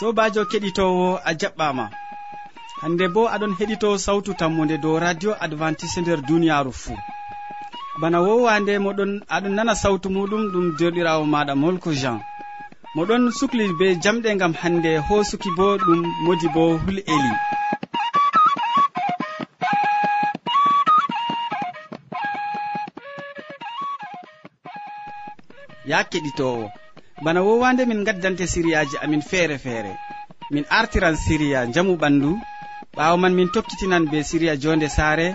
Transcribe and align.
sobajo 0.00 0.42
keɗitowo 0.50 1.06
a 1.28 1.30
jaɓɓama. 1.40 1.84
Hande 2.80 3.04
bo 3.14 3.22
aɗon 3.34 3.52
heɗito 3.58 3.88
sawtu 4.04 4.30
tammude 4.40 4.76
dow 4.82 4.96
radio 5.04 5.30
advantice 5.44 6.00
nder 6.00 6.20
duniyaru 6.28 6.72
fuu. 6.82 6.98
Bana 8.00 8.18
wowande 8.26 8.72
moɗon 8.84 9.12
aɗon 9.34 9.54
nana 9.56 9.74
sawtu 9.82 10.08
muɗum 10.14 10.42
ɗum 10.52 10.66
derɗirawo 10.78 11.24
maɗa 11.34 11.54
molko 11.62 11.90
jean. 12.00 12.18
Moɗon 12.96 13.22
sukli 13.38 13.64
be 13.78 13.86
jamɗe 14.02 14.30
gam 14.40 14.54
hande 14.60 14.90
hosuki 15.06 15.50
bo 15.56 15.66
ɗum 15.84 16.00
modi 16.24 16.48
bo 16.54 16.62
hul 16.82 16.98
eli. 17.14 17.32
Ya 25.90 25.98
keɗitowo. 26.10 26.64
bana 27.24 27.40
wowande 27.42 27.84
min 27.86 28.04
gaddante 28.04 28.46
siriyaji 28.46 28.96
amin 29.04 29.22
feere 29.22 29.58
feere. 29.58 29.92
Min 30.50 30.64
artiran 30.70 31.16
siriya 31.16 31.66
jamu 31.74 31.96
ɓandu. 31.96 32.30
Ɓawo 32.96 33.16
man 33.22 33.34
min 33.34 33.48
tokkitinan 33.54 34.04
be 34.10 34.18
siriya 34.22 34.56
jonde 34.62 34.88
saare. 34.88 35.28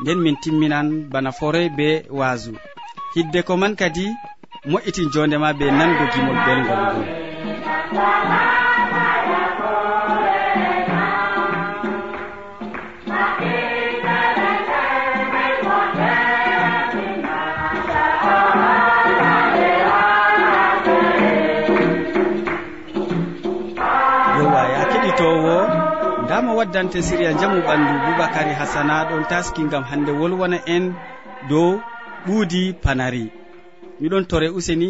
Nden 0.00 0.18
min 0.24 0.36
timminan 0.42 0.88
bana 1.12 1.30
foroy 1.32 1.68
be 1.76 1.88
waasu. 2.18 2.52
Hidde 3.14 3.40
ko 3.46 3.56
man 3.56 3.74
kadi 3.76 4.06
mo'itin 4.70 5.08
jondema 5.14 5.52
be 5.58 5.66
nango 5.78 6.04
gimol 6.12 6.38
belgol 6.46 6.80
ngol 6.86 8.41
waddante 26.62 27.02
siriya 27.02 27.32
jamu 27.34 27.58
ɓandu 27.66 27.92
boubacary 28.04 28.52
hasana 28.54 28.94
ɗon 29.10 29.24
taski 29.30 29.62
gam 29.70 29.82
hande 29.90 30.12
wolwona 30.20 30.58
en 30.74 30.94
dow 31.50 31.80
ɓuudi 32.26 32.62
panari 32.82 33.24
miɗon 34.00 34.24
tore 34.30 34.48
useni 34.58 34.88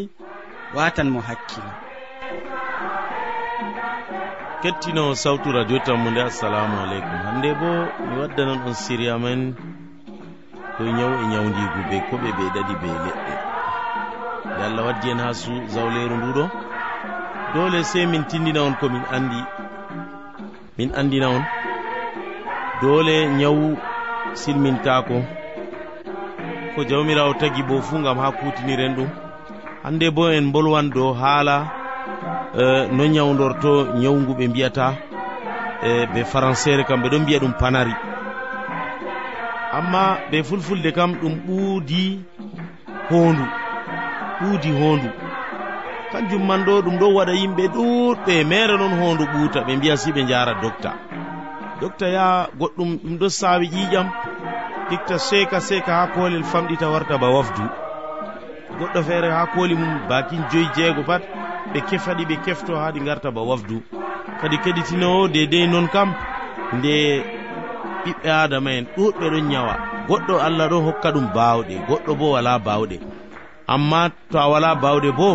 watan 0.76 1.08
mo 1.14 1.20
hakkilo. 1.28 1.70
Kettino 4.62 5.14
sawtu 5.22 5.48
radio 5.52 5.78
tammu 5.86 6.10
nde 6.10 6.20
assalamu 6.22 6.76
aleykum. 6.84 7.18
Hande 7.26 7.50
bo 7.60 7.70
mi 8.06 8.14
waddanan 8.20 8.60
on 8.68 8.74
siriya 8.74 9.14
men 9.24 9.40
koye 10.76 10.92
ñaw 10.98 11.12
e 11.22 11.24
ñawdigu 11.32 11.80
be 11.88 11.96
koɓe 12.08 12.28
ɓe 12.36 12.44
ɗaɗi 12.54 12.74
be 12.82 12.88
leɗɗe. 13.04 13.34
Nde 14.52 14.62
allah 14.68 14.84
waddi 14.86 15.08
en 15.12 15.20
ha 15.24 15.32
su 15.34 15.52
zawleru 15.74 16.16
nduɗo 16.20 16.44
dole 17.54 17.80
sey 17.90 18.04
min 18.06 18.24
tindina 18.30 18.60
on 18.68 18.74
komin 18.80 19.04
andi. 19.16 19.40
Min 20.76 20.90
andina 21.00 21.28
on. 21.36 21.44
doole 22.82 23.16
ñawu 23.38 23.76
silmintako. 24.34 25.22
Ko 26.74 26.80
jawmirawo 26.88 27.34
tagi 27.40 27.62
bo 27.62 27.80
fuu 27.80 28.02
gam 28.02 28.18
ha 28.18 28.28
kutiniren 28.32 28.94
ɗum. 28.96 29.08
Hande 29.84 30.10
bo 30.10 30.28
en 30.30 30.50
bolwan 30.52 30.90
dow 30.94 31.12
haala 31.20 31.56
e, 32.62 32.88
no 32.96 33.04
nyawdorto 33.06 33.72
nyawngu 34.00 34.32
ɓe 34.38 34.44
mbiyata 34.48 34.86
e 35.88 36.06
ɓe 36.12 36.20
françére 36.32 36.82
kam 36.88 37.02
ɓe 37.02 37.08
ɗon 37.12 37.22
mbiya 37.22 37.38
ɗum 37.42 37.52
panari. 37.60 37.94
Amma 39.78 40.02
ɓe 40.30 40.38
fulfulde 40.48 40.90
kam 40.92 41.10
ɗum 41.20 41.34
ɓuudi 41.46 42.02
hoondu 43.10 43.44
ɓuudi 44.40 44.70
hoondu. 44.78 45.08
Kanjum 46.12 46.42
man 46.48 46.60
ɗo 46.66 46.82
ɗum 46.84 46.96
ɗon 47.00 47.14
waɗa 47.16 47.32
yimɓe 47.40 47.64
ɗuuɗɓe 47.74 48.34
mere 48.50 48.74
noon 48.78 48.94
hoondu 49.00 49.24
ɓuuta 49.32 49.58
ɓe 49.66 49.72
mbiya 49.76 49.96
si 49.96 50.10
ɓe 50.12 50.22
njara 50.24 50.54
docta 50.62 50.90
jotta 51.82 52.06
ya 52.08 52.26
goɗɗum 52.58 52.90
ɗum 53.02 53.14
ɗo 53.20 53.28
saawi 53.28 53.66
ƴiƴam 53.74 54.08
itta 54.94 55.18
seeka 55.18 55.58
seeka 55.60 55.92
haa 55.98 56.06
koolel 56.14 56.44
famɗita 56.44 56.86
warta 56.92 57.18
ba 57.18 57.28
wafdu. 57.36 57.62
Goɗɗo 58.78 59.00
feere 59.08 59.28
haa 59.36 59.46
kooli 59.54 59.74
mum 59.74 59.92
bakin 60.08 60.42
joyi 60.50 60.68
jeego 60.76 61.02
pat. 61.08 61.22
Ɓe 61.72 61.80
kefaɗi 61.88 62.24
ɓe 62.30 62.36
kefto 62.44 62.72
haa 62.80 62.92
ɗi 62.94 63.00
ngarta 63.00 63.30
ba 63.36 63.42
wafdu. 63.50 63.76
Kadi 64.40 64.56
keɗitinowo 64.64 65.28
dedei 65.34 65.66
noon 65.66 65.88
kam 65.94 66.14
nde 66.76 66.94
ɓiɓɓe 68.04 68.30
adama 68.42 68.70
en 68.78 68.86
ɗuɗɓe 68.96 69.26
ɗon 69.32 69.46
ñawa 69.52 69.74
goɗɗo 70.08 70.34
allah 70.46 70.68
ɗo 70.70 70.78
hokka 70.86 71.08
ɗum 71.14 71.26
baawɗe. 71.34 71.74
Goɗɗo 71.88 72.12
bo 72.18 72.26
wala 72.34 72.58
baawɗe. 72.66 72.96
Amma 73.74 74.10
to 74.30 74.38
a 74.38 74.46
wala 74.52 74.74
baawɗe 74.82 75.10
bo 75.18 75.28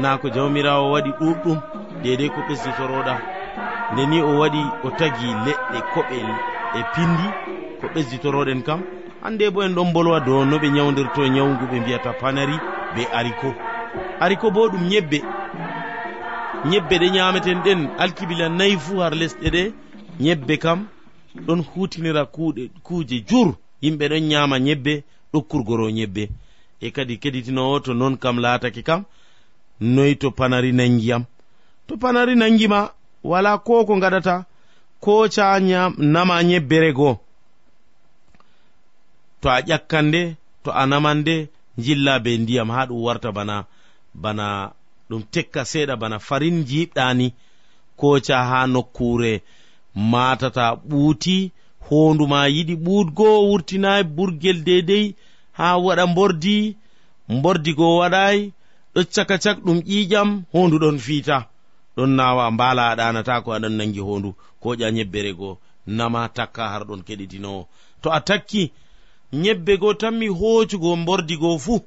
na 0.00 0.16
ko 0.18 0.28
jawmirawo 0.34 0.92
waɗi 0.94 1.10
ɗuɗɗum 1.20 1.58
dedei 2.02 2.30
ko 2.34 2.40
ɓesditoroɗa. 2.48 3.31
nde 3.92 4.06
ni 4.06 4.20
o 4.22 4.38
waɗi 4.40 4.62
o 4.84 4.90
tagi 4.98 5.26
leɗɗe 5.44 5.78
koɓe 5.92 6.16
e 6.78 6.80
pindi 6.94 7.26
ko 7.80 7.86
ɓesditoroɗen 7.94 8.62
kam. 8.66 8.80
Hande 9.22 9.50
bo 9.50 9.62
en 9.62 9.74
ɗon 9.74 9.92
bolwa 9.92 10.20
dow 10.20 10.44
no 10.44 10.56
ɓe 10.58 10.68
nyawdirto 10.70 11.22
nyawgu 11.28 11.64
e 11.64 11.68
ɓe 11.70 11.80
mbiyata 11.80 12.12
panari 12.20 12.56
be 12.94 13.02
ariko. 13.18 13.48
Ariko 14.20 14.50
bo 14.50 14.68
ɗum 14.68 14.84
ñebbe. 14.88 15.18
Ñebbe 16.70 16.94
ɗe 17.00 17.10
ñameten 17.10 17.58
ɗen 17.64 17.80
alkibila 17.98 18.48
nayi 18.48 18.76
fuu 18.78 19.00
har 19.00 19.14
lesɗe 19.14 19.48
ɗe. 19.50 19.72
Ñebbe 20.20 20.56
kam 20.58 20.86
ɗon 21.46 21.60
hutinira 21.74 22.24
kuuɗe 22.34 22.70
kuuje 22.82 23.24
jur. 23.28 23.54
Yimɓe 23.82 24.08
ɗon 24.08 24.24
ñama 24.30 24.58
ñebbe 24.58 25.04
ɗokkurgoro 25.32 25.90
ñebbe. 25.90 26.28
E 26.80 26.90
kadi 26.90 27.18
keɗitinowo 27.18 27.80
to 27.84 27.94
noon 27.94 28.16
kam 28.16 28.38
laatake 28.38 28.82
kam 28.82 29.04
noyi 29.80 30.16
to 30.16 30.30
panari 30.30 30.72
nangiyam 30.72 31.24
to 31.86 31.96
panari 31.96 32.34
nangima 32.36 32.90
wala 33.24 33.58
ko 33.58 33.84
ko 33.86 33.94
gaɗata 34.02 34.44
koca 35.00 35.44
nama 35.98 36.42
nyebbere 36.42 36.92
goo 36.98 37.14
to 39.40 39.48
a 39.50 39.60
ƴakkande 39.68 40.36
to 40.62 40.70
a 40.70 40.86
namande 40.86 41.48
jilla 41.78 42.18
be 42.24 42.38
ndiyam 42.38 42.70
ha 42.74 42.86
ɗum 42.88 43.02
warta 43.06 43.32
bana 43.32 43.56
bana 44.14 44.46
ɗum 45.08 45.22
tekka 45.32 45.62
seeɗa 45.70 45.96
bana 45.96 46.18
farin 46.18 46.64
jiɓɗani 46.68 47.26
koca 48.00 48.36
ha 48.48 48.58
nokkure 48.66 49.32
matata 49.94 50.64
ɓuuti 50.88 51.50
honduma 51.88 52.38
yiɗi 52.54 52.74
ɓuutgo 52.84 53.26
wurtinayi 53.48 54.02
burgel 54.16 54.58
dedei 54.66 55.14
ha 55.58 55.66
waɗa 55.84 56.04
mbordi 56.12 56.76
mbordi 57.28 57.70
go 57.78 57.86
waɗayi 58.00 58.52
ɗo 58.94 59.00
caka 59.14 59.36
cak 59.44 59.58
ɗum 59.64 59.78
ƴiƴam 59.88 60.28
hondu 60.52 60.76
ɗon 60.82 60.98
fiita. 60.98 61.36
ɗon 61.96 62.10
nawa 62.16 62.50
mbala 62.50 62.82
a 62.90 62.96
ɗanata 62.98 63.42
ko 63.44 63.50
aɗan 63.56 63.72
nangi 63.78 64.00
hondu 64.00 64.30
ko 64.60 64.68
ƴa 64.80 64.88
yebbere 64.96 65.32
go 65.36 65.58
nama 65.86 66.28
takka 66.28 66.68
har 66.68 66.84
ɗon 66.88 67.02
keɗitinowo. 67.06 67.66
To 68.02 68.10
a 68.10 68.20
takki 68.20 68.72
yebbe 69.32 69.78
go 69.80 69.94
tanmi 69.94 70.28
hoocugo 70.28 70.96
mbordi 70.96 71.36
go 71.36 71.58
fuu 71.58 71.80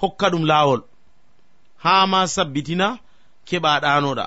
hokka 0.00 0.26
ɗum 0.32 0.44
laawol. 0.50 0.80
Haa 1.84 2.06
ma 2.06 2.26
sabbitina 2.26 2.98
keɓa 3.46 3.80
ɗanoɗa 3.82 4.26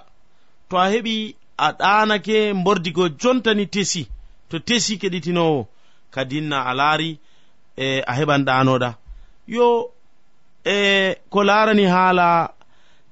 to 0.70 0.78
a 0.78 0.86
heɓi 0.94 1.36
a 1.58 1.68
ɗanake 1.80 2.54
mbordi 2.54 2.92
go 2.92 3.10
jontani 3.10 3.66
tesi 3.74 4.08
to 4.50 4.60
tesi 4.60 4.98
keɗitinowo 5.02 5.68
kadinna 6.14 6.58
a 6.66 6.74
laari 6.74 7.20
e 7.78 8.02
a 8.02 8.14
heɓan 8.18 8.42
ɗanoɗa 8.48 8.90
yo 9.48 9.92
e 10.66 11.16
ko 11.30 11.44
larani 11.44 11.86
haala 11.86 12.53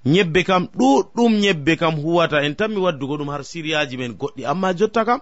nyebbe 0.05 0.43
kam 0.43 0.67
ɗuɗɗum 0.77 1.33
nyebbe 1.39 1.75
kam 1.77 1.95
huwata. 1.95 2.41
En 2.43 2.55
tanmi 2.55 2.77
waddugo 2.77 3.17
ɗum 3.17 3.29
har 3.29 3.43
siriyaji 3.43 3.97
men 3.97 4.13
goɗɗi. 4.13 4.45
Amma 4.45 4.73
jotta 4.73 5.05
kam 5.05 5.19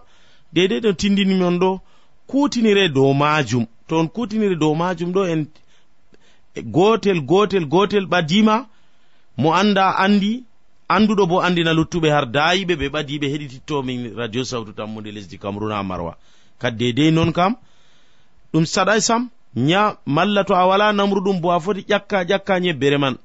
deidei 0.54 0.80
ɗo 0.80 0.94
tindinimon 0.94 1.60
ɗo 1.60 1.80
kutinire 2.28 2.90
dow 2.90 3.14
majum. 3.14 3.66
To 3.88 4.00
on 4.00 4.08
kutiniri 4.08 4.56
dow 4.56 4.74
majum 4.76 5.12
ɗo 5.12 5.28
en 5.28 5.48
e 6.56 6.62
gotel 6.62 7.22
gotel 7.22 7.66
gotel 7.66 8.06
ɓadima 8.06 8.66
mo 9.38 9.54
anda 9.54 9.96
andi 10.04 10.44
anduɗo 10.90 11.26
bo 11.28 11.42
andina 11.42 11.74
luttuɓe 11.74 12.10
har 12.12 12.26
dayiɓe 12.26 12.76
ɓe 12.76 12.88
ɓadiɓe 12.90 13.28
heɗitittomin 13.34 14.16
radio 14.16 14.44
sawtu 14.44 14.72
tammude 14.74 15.12
lesdi 15.12 15.38
cameruna 15.38 15.84
marwa. 15.84 16.18
Kadi 16.62 16.78
deidei 16.78 17.12
non 17.12 17.32
kam 17.32 17.56
ɗum 18.54 18.66
saɗai 18.66 19.02
sam 19.02 19.30
nya 19.56 19.98
malla 20.06 20.44
to 20.44 20.54
a 20.56 20.66
wala 20.68 20.94
namru 20.94 21.22
ɗum 21.22 21.42
bo 21.42 21.52
a 21.52 21.60
foti 21.60 21.82
ƴakka 21.90 22.24
ƴakka 22.30 22.60
nyebbere 22.60 22.98
man. 22.98 23.18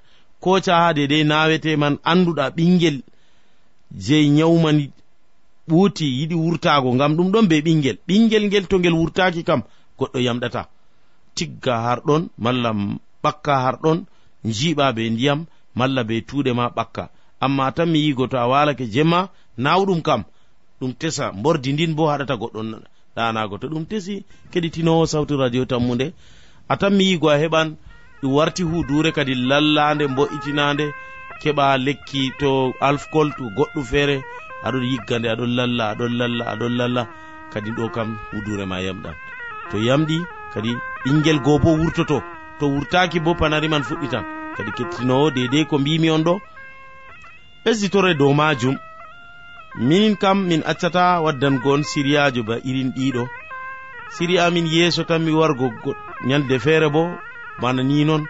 ko 0.45 0.53
caha 0.67 0.89
dedei 0.97 1.25
nawete 1.31 1.71
man 1.83 1.95
anduɗa 2.11 2.45
ɓingel 2.57 2.97
jei 4.07 4.27
nyawman 4.37 4.79
ɓuuti 5.69 6.07
yiɗi 6.19 6.37
wurtago 6.45 6.89
ngam 6.97 7.13
ɗum 7.17 7.29
ɗon 7.33 7.47
be 7.51 7.57
ɓingel 7.67 7.97
ɓingel 8.09 8.45
ngel 8.49 8.65
to 8.71 8.77
ngel 8.79 8.97
wurtaki 9.01 9.41
kam 9.49 9.61
goɗɗo 9.99 10.19
yamɗata. 10.27 10.63
Tigga 11.37 11.75
harɗon 11.87 12.23
malla 12.45 12.71
ɓakka 13.23 13.53
harɗon 13.65 13.99
jiɓa 14.59 14.87
be 14.97 15.03
ndiyam 15.15 15.41
malla 15.79 16.01
be 16.09 16.15
tuuɗe 16.29 16.51
ma 16.59 16.65
ɓakka. 16.77 17.03
Amma 17.45 17.65
tan 17.77 17.89
mi 17.93 17.99
yigo 18.05 18.25
to 18.31 18.37
a 18.45 18.47
walake 18.53 18.85
jemma 18.95 19.21
nawɗum 19.65 20.01
kam 20.07 20.23
ɗum 20.81 20.93
tesa. 21.01 21.25
Mbordi 21.39 21.71
ndin 21.73 21.93
bo 21.97 22.03
haɗata 22.11 22.35
goɗɗon 22.41 22.69
ɗanago 23.17 23.55
to 23.61 23.67
ɗum 23.73 23.85
tesi 23.91 24.15
keɗitinowo 24.53 25.05
sawtu 25.13 25.35
radio 25.43 25.65
tammude 25.71 26.07
a 26.69 26.75
tan 26.81 26.93
mi 26.97 27.05
yigo 27.11 27.29
a 27.35 27.37
heɓan 27.43 27.69
ɗum 28.25 28.33
warti 28.33 28.63
hudure 28.63 29.13
kadi 29.13 29.35
lallande 29.35 30.05
mbo'itinande 30.09 30.87
keɓa 31.41 31.77
lekki 31.87 32.33
to 32.41 32.51
alfcol 32.81 33.29
to 33.37 33.45
goɗɗum 33.57 33.85
feere 33.91 34.17
aɗon 34.67 34.85
yiggande 34.91 35.29
aɗon 35.33 35.51
lalla 35.59 35.85
aɗon 35.93 36.13
lalla 36.19 36.45
aɗon 36.53 36.75
lalla. 36.79 37.03
Kadi 37.53 37.71
ɗo 37.77 37.85
kam 37.95 38.09
hudure 38.33 38.65
ma 38.67 38.81
yamɗan 38.87 39.15
to 39.71 39.77
yamɗi 39.79 40.17
kadi 40.55 40.71
ɓinguel 41.05 41.39
goo 41.45 41.59
bo 41.59 41.71
wurtoto 41.81 42.19
to 42.59 42.65
wurtaki 42.67 43.19
bo 43.25 43.35
panari 43.35 43.69
man 43.69 43.83
fuɗɗitan 43.89 44.25
kadi 44.57 44.71
kettinowo 44.77 45.31
dedei 45.31 45.65
ko 45.67 45.79
mbimi 45.79 46.11
on 46.11 46.23
ɗo. 46.27 46.35
Ɓesditore 47.65 48.15
dow 48.19 48.33
majum 48.33 48.77
minin 49.77 50.17
kam 50.17 50.39
min 50.49 50.63
accata 50.71 51.21
waddangon 51.25 51.83
siriyajo 51.91 52.43
ba 52.49 52.55
irin 52.69 52.91
ɗiɗo. 52.97 53.23
Siriya 54.15 54.51
min 54.51 54.67
yeeso 54.67 55.03
tan 55.05 55.23
mi 55.25 55.33
wargo 55.33 55.67
nyande 56.27 56.57
feere 56.65 56.89
bo 56.89 57.03
bana 57.61 57.83
ni 57.83 58.05
noon 58.05 58.25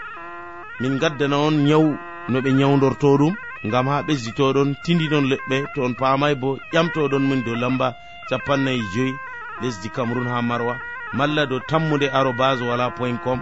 min 0.80 0.98
gaddana 0.98 1.36
on 1.38 1.54
nyawu 1.66 1.90
no 2.28 2.38
ɓe 2.40 2.50
nyawdorto 2.52 3.08
ɗum 3.20 3.34
ngam 3.66 3.86
ha 3.88 4.02
ɓesditoɗon 4.06 4.68
tindinon 4.84 5.24
leɗɗe 5.30 5.56
to 5.74 5.82
on 5.86 5.94
paamay 6.00 6.34
bo 6.34 6.58
ƴamtoɗon 6.72 7.24
min 7.28 7.40
dow 7.44 7.54
lamba 7.62 7.94
capannayi 8.28 8.82
joyi 8.94 9.12
lesdi 9.62 9.88
cameron 9.90 10.26
ha 10.28 10.42
marwa. 10.42 10.74
Malla 11.12 11.46
dow 11.46 11.60
tammude 11.68 12.06
arobas 12.18 12.60
wala 12.60 12.90
point 12.90 13.18
com. 13.24 13.40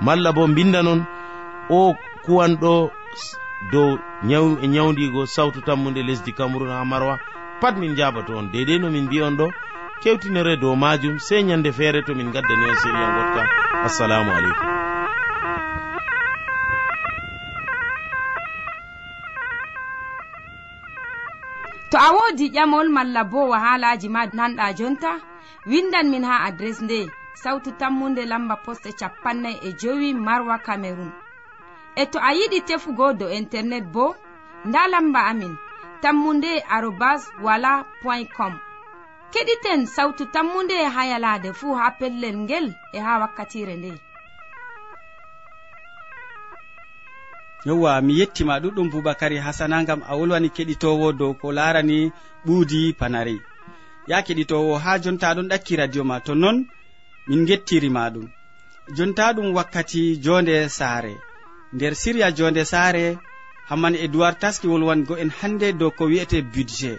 Malla 0.00 0.32
bo 0.32 0.46
bindanon 0.46 1.04
o 1.68 1.94
kuwanɗo 2.24 2.90
dow 3.72 3.98
e 4.62 4.66
nyawdigo 4.66 5.26
sawtu 5.26 5.60
tammude 5.60 6.02
lesdi 6.02 6.32
cameron 6.32 6.70
ha 6.70 6.84
marwa. 6.84 7.18
Pat 7.60 7.76
min 7.76 7.94
jabato 7.96 8.32
on 8.38 8.50
dedei 8.52 8.78
no 8.78 8.90
min 8.90 9.04
mbi 9.06 9.22
on 9.22 9.36
ɗo 9.36 9.46
kewtinere 10.02 10.56
dow 10.56 10.74
majum 10.76 11.18
sey 11.18 11.42
ñande 11.42 11.70
feere 11.72 12.02
to 12.06 12.14
min 12.14 12.32
gaddani 12.32 12.64
on 12.70 12.76
séria 12.82 13.08
gotka 13.16 13.42
assalamu 13.84 14.30
aleykum. 14.32 14.69
to 21.90 21.96
a 21.98 22.08
wodi 22.16 22.46
ƴamol 22.50 22.88
malla 22.88 23.24
bo 23.24 23.48
wahalaji 23.48 24.08
ma 24.08 24.26
nanɗa 24.26 24.72
jonta? 24.78 25.12
Windan 25.66 26.10
min 26.10 26.24
ha 26.24 26.44
adres 26.48 26.80
nde 26.80 27.10
sautu 27.42 27.70
tammunde 27.80 28.22
lamba 28.26 28.56
poste 28.64 28.90
capannay 29.00 29.56
e 29.62 29.72
jowi 29.80 30.14
marwa 30.14 30.56
camerun 30.66 31.12
e 31.96 32.06
to 32.06 32.18
a 32.18 32.30
yiɗi 32.38 32.60
tefugo 32.68 33.12
do 33.18 33.26
internet 33.40 33.84
bo 33.94 34.14
nda 34.64 34.88
lamba 34.92 35.20
amin 35.30 35.54
tammunde 36.02 36.62
arobas 36.74 37.22
wala 37.42 37.84
point 38.02 38.28
com. 38.36 38.54
Keɗiten 39.32 39.86
sautu 39.86 40.24
tammunde 40.34 40.76
ha 40.94 41.02
yalade 41.06 41.52
fuu 41.52 41.74
ha 41.74 41.90
pellel 41.98 42.36
ngel 42.44 42.66
e 42.92 42.98
ha 43.04 43.12
wakkatire 43.20 43.76
nde. 43.76 43.92
yowwa 47.66 48.00
mi 48.00 48.12
yettima 48.20 48.60
ɗuɗɗum 48.62 48.90
boubacary 48.92 49.38
hasana 49.38 49.84
gam 49.84 50.00
a 50.10 50.12
wolwani 50.18 50.48
keɗitowo 50.56 51.12
dow 51.18 51.32
ko 51.40 51.52
larani 51.52 52.12
ɓuudi 52.46 52.80
panari 52.98 53.36
ya 54.10 54.22
keɗitowo 54.26 54.78
ha 54.84 54.98
jonta 55.02 55.34
ɗon 55.34 55.48
ɗakki 55.50 55.76
radio 55.76 56.04
ma 56.04 56.20
to 56.20 56.34
non 56.34 56.66
min 57.28 57.46
gettirima 57.48 58.10
ɗum. 58.14 58.26
Jonta 58.96 59.32
ɗum 59.36 59.48
wakkati 59.56 60.02
jonde 60.24 60.68
saare. 60.68 61.14
Nder 61.74 61.94
siriya 61.94 62.28
jonde 62.36 62.62
saare 62.64 63.18
hamman 63.68 63.94
edoird 64.04 64.36
taski 64.42 64.66
wolwango 64.72 65.14
en 65.22 65.30
hande 65.38 65.68
dow 65.78 65.90
ko 65.90 66.04
wi'ete 66.10 66.38
budget. 66.54 66.98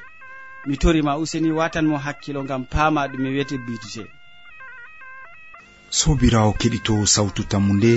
Mi 0.68 0.76
torima 0.78 1.18
useni 1.18 1.52
watanmo 1.52 1.98
hakkilo 2.06 2.44
gam 2.50 2.64
pama 2.74 3.08
ɗum 3.08 3.22
mi 3.24 3.30
wiyete 3.34 3.58
budget. 3.68 4.08
Sobirawo 5.90 6.52
keɗitowo 6.60 7.04
sawtu 7.16 7.42
tammu 7.52 7.74
nde 7.74 7.94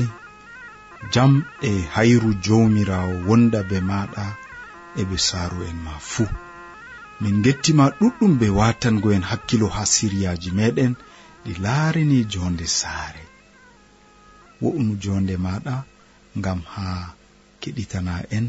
jam 1.13 1.33
e 1.63 1.73
hayru 1.95 2.31
jawmirawo 2.45 3.15
wonda 3.29 3.61
be 3.69 3.79
maɗa 3.91 4.27
e 5.01 5.03
ɓe 5.09 5.17
saaru'en 5.29 5.79
ma 5.87 5.95
fuu 6.11 6.31
min 7.21 7.37
gettima 7.45 7.85
ɗuɗɗum 7.99 8.33
be 8.41 8.47
watango 8.59 9.09
en 9.17 9.25
hakkilo 9.31 9.67
ha 9.77 9.83
siryaji 9.95 10.51
meɗen 10.59 10.93
ɗi 11.45 11.53
laarini 11.65 12.19
jonde 12.33 12.67
saare. 12.79 13.25
Wo'unu 14.61 14.93
jonde 15.03 15.35
maɗa 15.47 15.75
ngam 16.39 16.61
ha 16.73 16.87
keɗitana 17.61 18.15
en 18.37 18.47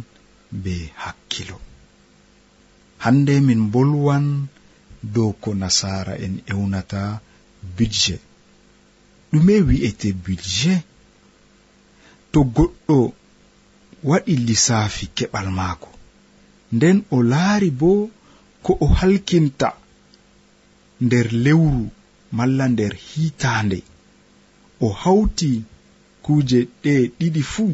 be 0.63 0.75
hakkilo. 1.03 1.57
Hande 3.03 3.33
min 3.47 3.61
bolwan 3.73 4.25
dow 5.13 5.31
ko 5.41 5.49
nasara 5.61 6.13
en 6.25 6.33
ewnata 6.51 7.01
budget. 7.77 8.21
Ɗume 9.31 9.53
wi'ete 9.67 10.09
budget 10.25 10.83
to 12.35 12.41
goɗɗo 12.55 12.97
waɗi 14.09 14.33
lisaafi 14.47 15.05
keɓal 15.17 15.47
maako. 15.57 15.89
Nden 16.75 16.97
o 17.15 17.17
laari 17.31 17.69
bo 17.79 17.91
ko 18.65 18.71
o 18.85 18.87
halkinta 18.97 19.69
nder 21.05 21.27
lewru 21.45 21.83
malla 22.37 22.65
nder 22.73 22.93
hiitaande. 23.07 23.79
O 24.85 24.87
hawti 25.01 25.51
kuuje 26.23 26.59
ɗe 26.83 26.93
ɗiɗi 27.17 27.41
fuu 27.53 27.71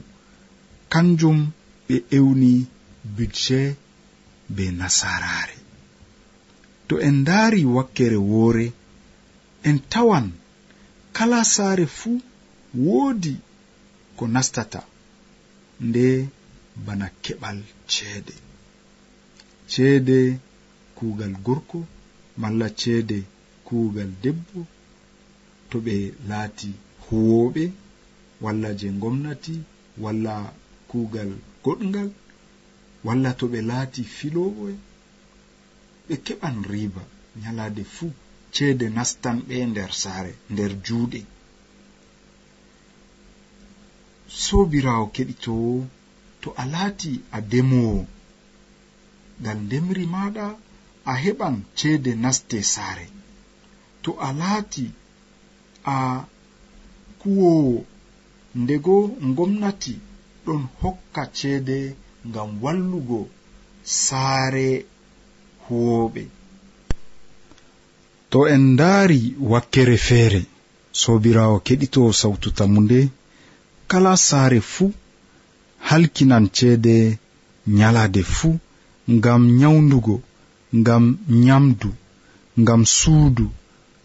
kanjum 0.92 1.40
ɓe 1.88 1.96
ewni 2.18 2.52
budget 3.16 3.76
be 4.56 4.64
nasaraare. 4.80 5.58
To 6.88 6.94
en 7.08 7.16
ndaari 7.22 7.62
wakkere 7.76 8.20
woore 8.32 8.68
en 9.68 9.78
tawan 9.92 10.28
kala 11.16 11.40
saare 11.54 11.86
fuu 11.98 12.18
woodi 12.86 13.34
ko 14.22 14.28
nastata 14.36 14.82
nde 15.88 16.06
bana 16.86 17.08
keɓal 17.24 17.58
ceede. 17.92 18.36
Ceede 19.72 20.18
kuugal 20.98 21.34
gorko 21.46 21.80
malla 22.42 22.68
ceede 22.82 23.18
kuugal 23.68 24.12
debbo 24.24 24.60
to 25.70 25.78
ɓe 25.86 25.96
laati 26.30 26.70
huwoɓe 27.06 27.64
walla 28.44 28.70
je 28.80 28.88
gomnati 29.02 29.56
walla 30.04 30.34
kuugal 30.90 31.32
goɗgal 31.64 32.10
walla 33.06 33.30
to 33.40 33.46
ɓe 33.52 33.60
laati 33.70 34.02
filowoe 34.18 34.74
ɓe 36.08 36.16
keɓan 36.26 36.56
riba 36.72 37.04
nyalaade 37.42 37.84
fuu 37.96 38.12
ceede 38.56 38.86
nastan 38.98 39.38
ɓe 39.48 39.56
nder 39.72 39.92
saare 40.02 40.32
nder 40.52 40.72
juuɗe. 40.86 41.20
sobirawo 44.46 45.06
keɗitowo 45.16 45.74
to 46.42 46.50
a 46.62 46.64
laati 46.74 47.12
a 47.32 47.40
demowo 47.52 48.06
ngal 49.42 49.58
ndemri 49.66 50.06
maɗa 50.14 50.46
a 51.12 51.14
heɓan 51.24 51.56
ceede 51.78 52.12
naste 52.24 52.58
saare. 52.74 53.08
To 54.04 54.12
a 54.28 54.30
laati 54.40 54.86
a 55.86 56.26
kuwowo 57.20 57.86
ndego 58.56 58.96
gomnati 59.36 59.94
ɗon 60.46 60.62
hokka 60.82 61.24
ceede 61.38 61.78
ngam 62.30 62.50
wallugo 62.64 63.20
saare 64.04 64.86
huwoɓe 65.66 66.24
to 68.32 68.40
en 68.54 68.64
ndaari 68.74 69.22
wakkere 69.52 69.98
feere 70.08 70.42
sobirawo 71.02 71.56
keɗito 71.66 72.02
sawtu 72.20 72.50
tammu 72.58 72.80
nde 72.86 73.00
kala 73.92 74.14
saare 74.28 74.60
fuu 74.74 74.92
halkinan 75.88 76.46
ceede 76.58 76.96
nyalaade 77.78 78.22
fuu 78.36 78.56
ngam 79.16 79.42
nyawndugo 79.60 80.16
ngam 80.80 81.04
nyamdu 81.46 81.90
ngam 82.62 82.82
suudu 82.98 83.48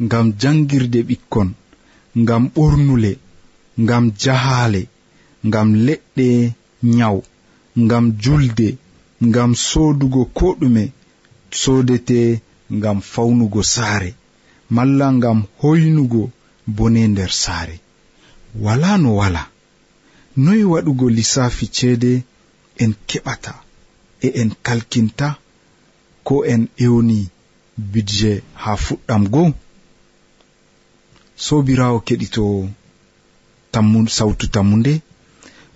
ngam 0.05 0.27
jangirde 0.41 1.01
ɓikkon 1.09 1.49
ngam 2.23 2.43
ɓornule 2.55 3.13
ngam 3.83 4.05
jahaale 4.23 4.83
ngam 5.49 5.69
leɗɗe 5.87 6.29
nyaw 6.97 7.17
ngam 7.85 8.05
julde 8.23 8.69
ngam 9.29 9.51
soodugo 9.67 10.23
ko 10.39 10.47
ɗume 10.61 10.85
soodete 11.61 12.19
ngam 12.77 12.99
fawnugo 13.13 13.61
saare 13.75 14.11
malla 14.75 15.07
ngam 15.19 15.39
hoynugo 15.61 16.23
bone 16.77 17.03
nder 17.13 17.33
saare. 17.43 17.77
Wala 18.65 18.91
no 19.03 19.11
wala. 19.21 19.43
noyi 20.45 20.65
waɗugo 20.73 21.07
lissafi 21.17 21.65
ceede 21.77 22.13
en 22.83 22.93
keɓata 23.09 23.53
e 24.27 24.29
en 24.41 24.51
kalkinta 24.67 25.29
ko 26.27 26.35
en 26.53 26.63
ewni 26.85 27.19
bidje 27.93 28.33
ha 28.63 28.73
fuɗɗam 28.85 29.23
goo 29.35 29.49
sobirawo 31.45 31.99
keɗito 32.07 32.45
tammu 33.73 33.99
sawtu 34.17 34.45
tammu 34.55 34.75
nde 34.81 34.93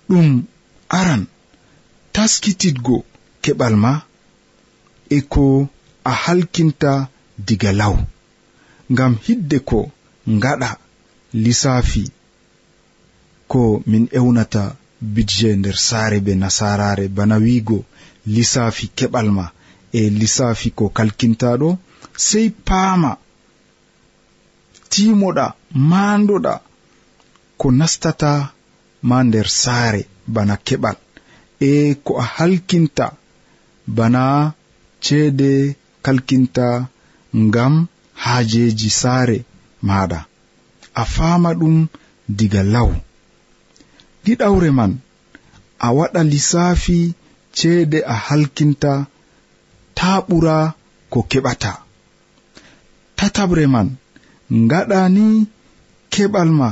ɗum 0.09 0.27
aran 0.99 1.23
taskititgo 2.13 2.95
keɓal 3.43 3.75
ma 3.83 3.91
e 5.15 5.17
ko 5.33 5.43
a 6.09 6.11
halkinta 6.23 6.91
diga 7.47 7.71
law 7.81 7.95
ngam 8.91 9.13
hidde 9.25 9.57
ko 9.69 9.79
ngaɗa 10.37 10.69
lissafi 11.43 12.03
ko 13.51 13.61
min 13.91 14.03
ewnata 14.19 14.63
budget 15.13 15.55
nder 15.59 15.77
saare 15.87 16.17
be 16.25 16.33
nasarare 16.41 17.05
bana 17.17 17.35
wiigo 17.45 17.79
lissafi 18.33 18.85
keɓal 18.97 19.27
ma 19.37 19.45
e 19.99 20.01
lissafi 20.19 20.69
ko 20.77 20.85
kalkintaɗo 20.97 21.69
sey 22.27 22.47
paama 22.67 23.11
timoɗa 24.91 25.45
maandoɗa 25.89 26.53
ko 27.59 27.67
nastata 27.79 28.31
ma 29.09 29.17
nder 29.27 29.47
saare 29.61 30.01
bana 30.33 30.55
keɓal. 30.67 30.97
E 31.69 31.71
ko 32.05 32.11
a 32.23 32.25
halkinta 32.35 33.05
bana 33.97 34.23
ceede 35.03 35.51
kalkinta 36.05 36.67
ngam 37.43 37.73
haajeji 38.23 38.89
saare 39.01 39.37
maɗa 39.87 40.19
a 41.01 41.03
faama 41.15 41.49
ɗum 41.59 41.77
diga 42.37 42.61
law. 42.73 42.89
ɗiɗawre 44.23 44.69
man 44.77 44.91
a 45.85 45.87
waɗa 45.97 46.21
lissafi 46.31 46.97
ceede 47.57 47.99
a 48.13 48.15
halkinta 48.25 48.91
ta 49.97 50.09
ɓura 50.27 50.55
ko 51.11 51.19
keɓata. 51.31 51.71
Tatabre 53.17 53.63
man 53.73 53.87
ngaɗa 54.65 54.99
ni 55.15 55.25
keɓal 56.13 56.49
ma 56.59 56.69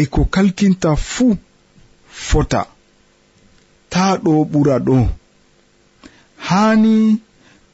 e 0.00 0.02
ko 0.12 0.20
kalkinta 0.34 0.90
fuu 1.10 1.32
fota. 2.26 2.62
Ta 3.92 4.02
ɗo 4.24 4.32
ɓura 4.52 4.76
ɗo. 4.86 4.96
Haani 6.46 6.94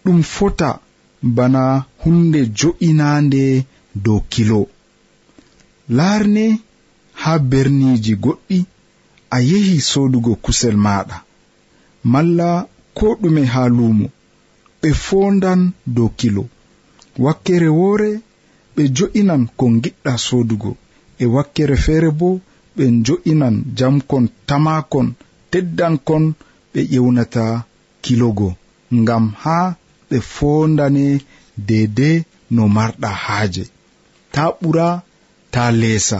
ɗum 0.05 0.19
fota 0.35 0.69
bana 1.37 1.62
hunde 2.02 2.40
jo'inande 2.59 3.45
dow 4.05 4.21
kilo. 4.33 4.61
Laarne 5.97 6.45
haa 7.23 7.38
berniji 7.50 8.14
goɗɗi. 8.25 8.59
a 9.30 9.38
yehi 9.50 9.76
sodugo 9.90 10.32
kusel 10.44 10.76
maɗa. 10.87 11.16
Malla 12.12 12.49
ko 12.97 13.06
ɗume 13.20 13.42
ha 13.52 13.62
lumo 13.76 14.06
ɓe 14.80 14.88
fondan 15.04 15.61
dow 15.94 16.08
kilo. 16.18 16.44
Wakkere 17.25 17.68
wore 17.80 18.11
ɓe 18.75 18.82
jo'inan 18.97 19.42
ko 19.58 19.64
giɗɗa 19.82 20.12
sodugo. 20.26 20.70
E 21.23 21.25
wakkere 21.35 21.76
feere 21.85 22.11
bo 22.20 22.28
ɓe 22.76 22.85
jo'inan 23.06 23.54
jamkon 23.78 24.25
tamakon 24.49 25.06
teddankon 25.50 26.25
ɓe 26.73 26.80
ƴewnata 26.92 27.44
kilogo. 28.04 28.49
Ngam 29.00 29.25
ha 29.42 29.58
ɓe 30.08 30.16
fondane 30.35 31.04
dede 31.68 32.11
no 32.54 32.62
marɗa 32.76 33.11
haaje. 33.25 33.64
Ta 34.32 34.42
ɓura 34.61 34.88
ta 35.52 35.62
leesa. 35.80 36.18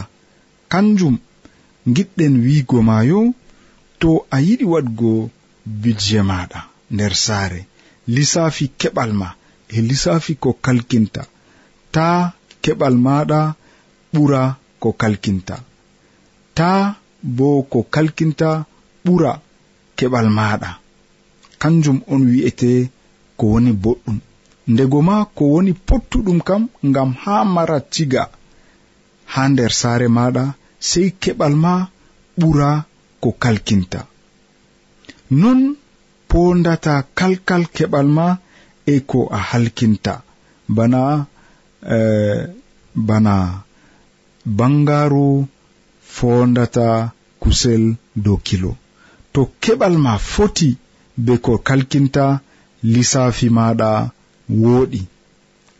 Kanjum 0.71 1.15
giɗɗen 1.95 2.33
wiigo 2.45 2.77
maayo 2.89 3.19
to 3.99 4.09
a 4.35 4.37
yiɗi 4.47 4.65
waɗgo 4.73 5.11
bidje 5.81 6.19
maɗa 6.29 6.59
nder 6.93 7.13
saare. 7.25 7.61
Lissafi 8.15 8.65
keɓal 8.79 9.11
ma 9.21 9.27
e 9.75 9.77
lissafi 9.89 10.33
ko 10.43 10.49
kalkinta. 10.65 11.21
Ta 11.93 12.05
keɓal 12.63 12.95
maɗa 13.05 13.39
ɓura 14.13 14.41
ko 14.81 14.89
kalkinta. 15.01 15.55
Ta 16.57 16.69
bo 17.37 17.47
ko 17.71 17.79
kalkinta 17.93 18.49
ɓura 19.05 19.31
keɓal 19.97 20.27
maɗa 20.37 20.69
kanjum 21.61 21.97
on 22.13 22.21
wi'ete 22.31 22.71
ko 23.37 23.43
woni 23.53 23.71
boɗɗum. 23.83 24.17
Ndego 24.71 24.99
ma 25.07 25.15
ko 25.35 25.43
woni 25.53 25.73
pottuɗum 25.87 26.39
kam 26.47 26.61
ngam 26.89 27.09
haa 27.23 27.43
mara 27.55 27.77
ciga 27.93 28.23
haa 29.33 29.47
nder 29.51 29.71
saare 29.81 30.07
maɗa 30.17 30.43
sei 30.87 31.07
keɓal 31.21 31.53
ma 31.63 31.73
ɓura 32.39 32.69
ko 33.21 33.29
kalkinta. 33.43 33.99
Non 35.41 35.59
pondata 36.29 36.93
kalkal 37.17 37.63
keɓal 37.75 38.07
ma 38.17 38.27
e 38.93 38.95
ko 39.09 39.19
a 39.37 39.39
halkinta. 39.49 40.13
Bana 40.75 41.01
eh, 41.97 42.41
bana 43.07 43.35
bangaru 44.57 45.27
fondata 46.15 46.87
kusel 47.41 47.83
dow 48.23 48.37
kilo. 48.47 48.71
To 49.33 49.41
keɓal 49.63 49.95
ma 50.05 50.13
foti 50.31 50.69
be 51.25 51.33
ko 51.45 51.51
kalkinta 51.67 52.25
lissafi 52.93 53.47
maɗa 53.57 53.89
woɗi. 54.61 55.01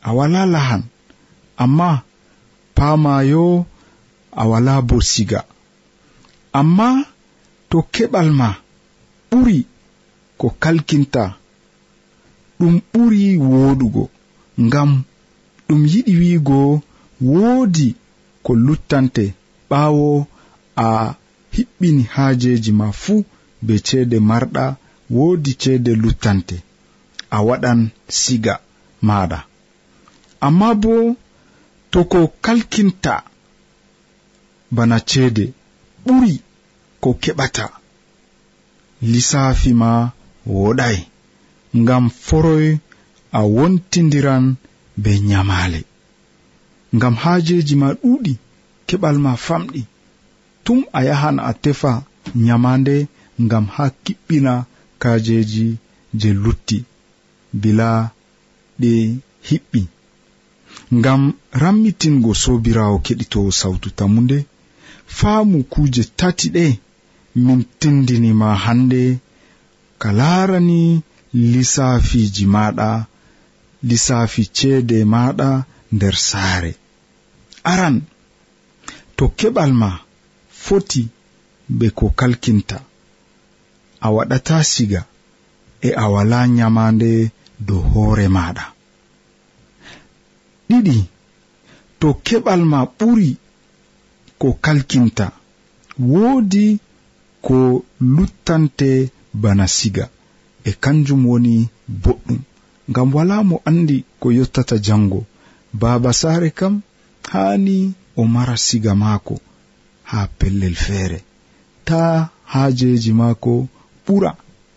A 0.08 0.10
wala 0.18 0.41
lahan 0.53 0.84
amma 1.63 1.89
pamayo 2.77 3.46
a 4.31 4.43
wala 4.48 4.81
bo 4.81 4.98
siga. 5.12 5.43
Amma 6.59 7.05
to 7.69 7.77
keɓal 7.93 8.29
ma 8.39 8.50
ɓuri 9.29 9.59
ko 10.39 10.48
kalkinta 10.63 11.24
ɗum 12.59 12.75
ɓuri 12.91 13.24
woɗugo 13.50 14.03
ngam 14.65 14.91
ɗum 15.67 15.81
yiɗi 15.91 16.13
wiigo 16.21 16.59
woodi 17.31 17.88
ko 18.43 18.51
luttante 18.65 19.25
ɓaawo 19.69 20.07
a 20.75 21.15
hiɓɓini 21.55 22.03
haajeji 22.13 22.71
ma 22.79 22.88
fuu 23.01 23.17
be 23.65 23.74
ceede 23.88 24.17
marɗa 24.29 24.63
woodi 25.15 25.51
ceede 25.62 25.91
luttante 26.03 26.57
a 27.29 27.38
waɗan 27.48 27.79
siga 28.19 28.53
maɗa 29.07 29.39
amma 30.48 30.69
bo 30.81 30.93
to 31.91 32.00
ko 32.12 32.19
kalkinta 32.45 33.13
bana 34.75 34.97
ceede 35.09 35.45
ɓuri 36.05 36.33
ko 37.01 37.09
keɓata. 37.23 37.65
Lisaafi 39.11 39.71
ma 39.81 39.91
woɗay 40.55 40.97
ngam 41.81 42.05
foroy 42.25 42.67
a 43.31 43.41
wontidiran 43.55 44.45
be 45.01 45.11
nyamaale. 45.29 45.81
Ngam 46.95 47.15
haajeji 47.23 47.75
ma 47.81 47.88
ɗuuɗi 48.01 48.33
keɓal 48.88 49.17
ma 49.25 49.31
famɗi. 49.45 49.81
Tum 50.63 50.79
a 50.97 50.99
yahan 51.07 51.38
a 51.39 51.51
tefa 51.63 51.91
nyamande 52.45 52.95
ngam 53.45 53.65
ha 53.75 53.85
kiɓɓina 54.03 54.53
kajeji 55.01 55.65
je 56.19 56.29
lutti 56.43 56.77
bila 57.61 57.89
ɗe 58.81 58.91
hiɓɓi. 59.47 59.81
Ngam 60.97 61.21
rammitingo 61.61 62.31
sobirawo 62.43 62.95
keɗito 63.05 63.39
sawtu 63.59 63.88
tammu 63.97 64.19
nde 64.25 64.38
faamu 65.17 65.57
kuuje 65.71 66.03
tati 66.19 66.47
ɗe 66.55 66.65
min 67.45 67.59
tindinima 67.79 68.49
hande 68.63 69.01
ka 70.01 70.09
laarani 70.19 70.81
lissaafiji 71.51 72.45
maɗa 72.55 72.89
lissaafi 73.87 74.43
ceede 74.57 74.97
maɗa 75.13 75.49
nder 75.95 76.15
saare. 76.29 76.71
Aran 77.71 77.95
to 79.17 79.25
keɓal 79.37 79.71
ma 79.81 79.89
foti 80.63 81.01
be 81.77 81.87
ko 81.97 82.05
kalkinta. 82.19 82.77
A 84.05 84.07
waɗata 84.15 84.55
siga 84.71 85.01
e 85.87 85.89
a 86.03 86.05
wala 86.13 86.39
nyamande 86.55 87.11
dow 87.67 87.81
hoore 87.91 88.25
maɗa 88.37 88.65
ɗiɗi 90.69 90.97
to 91.99 92.07
keɓal 92.25 92.61
ma 92.71 92.79
ɓuri 92.97 93.29
ko 94.39 94.48
kalkinta. 94.65 95.27
Woodi 96.12 96.67
ko 97.46 97.58
luttante 98.15 98.89
bana 99.34 99.65
siga. 99.77 100.05
E 100.63 100.72
kanjum 100.84 101.22
woni 101.29 101.55
boɗɗum. 102.03 102.39
Ngam 102.89 103.08
wala 103.15 103.36
mo 103.50 103.55
andi 103.69 103.98
ko 104.19 104.27
yottata 104.38 104.75
jango 104.86 105.19
baaba 105.79 106.12
saare 106.22 106.50
kam 106.60 106.74
haani 107.31 107.77
o 108.19 108.24
mara 108.34 108.55
siga 108.65 108.93
maako 109.03 109.36
haa 110.10 110.27
pellel 110.39 110.75
feere. 110.86 111.19
Ta 111.88 112.00
haajeeji 112.51 113.12
maako 113.19 113.53
ɓura 114.05 114.31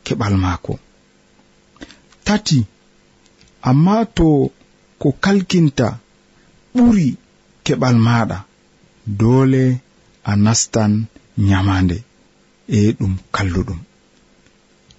keɓal 0.05 0.35
maako. 0.45 0.75
Tati 2.27 2.59
amma 3.71 3.97
to 4.17 4.27
ko 5.01 5.09
kalkinta 5.25 5.89
ɓuri 6.75 7.09
keɓal 7.65 7.97
maaɗa. 8.07 8.39
dole 9.07 9.81
a 10.25 10.33
nastan 10.45 10.93
nyamande 11.49 11.97
e 12.69 12.93
ɗum 12.99 13.15
kalluɗum. 13.35 13.81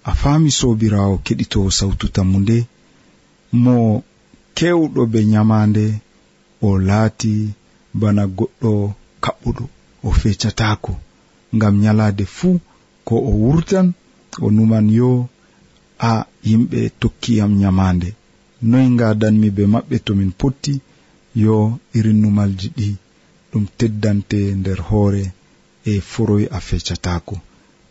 A 0.10 0.12
faami 0.20 0.50
sobirawo 0.60 1.16
keɗitowo 1.26 1.70
sawtu 1.78 2.06
tammu 2.16 2.38
nde 2.44 2.58
mo 3.64 3.76
kewɗo 4.58 5.02
be 5.12 5.20
nyamande 5.32 5.86
o 6.68 6.70
laati 6.88 7.34
bana 8.00 8.24
goɗɗo 8.38 8.72
kaɓɓuɗo 9.24 9.64
o 10.04 10.10
fecatako 10.20 10.94
ngam 11.56 11.76
nyalaade 11.84 12.26
fuu 12.36 12.56
ko 13.08 13.16
o 13.30 13.32
wurtan 13.44 13.88
o 14.42 14.48
numan 14.56 14.86
yo 15.00 15.10
a 16.10 16.26
yimɓe 16.48 16.80
tokkiyam 17.00 17.52
nyamande. 17.62 18.10
Noy 18.70 18.86
ngadanmi 18.96 19.48
be 19.56 19.64
maɓɓe 19.74 19.96
to 20.06 20.12
min 20.20 20.32
potti 20.40 20.74
yo 21.44 21.56
irin 21.98 22.20
numalji 22.22 22.68
ɗi 22.78 22.88
ɗum 23.54 23.66
teddante 23.78 24.40
nder 24.60 24.80
hoore 24.90 25.24
e 25.92 25.94
foroy 26.12 26.44
a 26.58 26.60
fecatako 26.68 27.36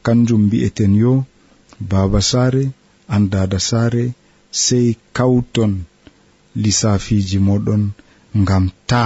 kanjum 0.04 0.42
mbi'eten 0.47 0.92
yo 1.02 1.12
baaba 1.90 2.21
saare 2.31 2.64
an 3.14 3.23
dada 3.33 3.59
saare 3.69 4.04
sey 4.64 4.88
kawton 5.16 5.73
lisafiji 6.62 7.38
moɗon 7.49 7.83
ngam 8.40 8.64
ta 8.90 9.04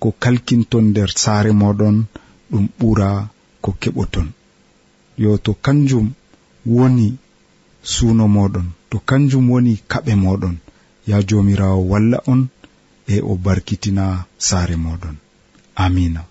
ko 0.00 0.08
kalkinton 0.22 0.84
nder 0.90 1.10
saare 1.22 1.50
moɗon 1.62 1.96
ɗum 2.50 2.64
ɓura 2.78 3.08
ko 3.62 3.70
keɓoton. 3.80 4.28
Yo 5.22 5.30
to 5.44 5.52
kanjum 5.64 6.06
woni 6.74 7.08
suuno 7.92 8.24
moɗon 8.36 8.66
to 8.90 8.96
kanjum 9.08 9.44
woni 9.52 9.72
kaɓe 9.90 10.12
moɗon 10.24 10.54
ya 11.10 11.16
jomirawo 11.28 11.80
walla 11.90 12.18
on 12.32 12.40
e 13.06 13.20
o 13.20 13.34
barkitina 13.36 14.24
saare 14.38 14.76
moɗon. 14.76 15.16
Amina. 15.76 16.22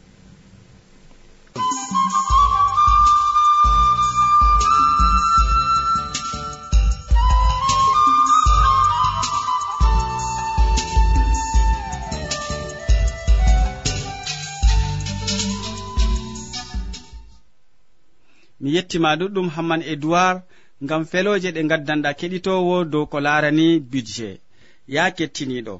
Mi 18.59 18.69
yettima 18.75 19.15
ɗuɗɗum 19.19 19.47
hamman 19.55 19.81
edoird 19.93 20.37
ngam 20.83 21.01
feloje 21.11 21.49
ɗe 21.55 21.61
gaddanɗa 21.69 22.09
keɗitowo 22.19 22.75
dow 22.91 23.05
ko 23.11 23.17
larani 23.25 23.79
budget. 23.91 24.39
Ya 24.87 25.03
kettiniɗo. 25.17 25.75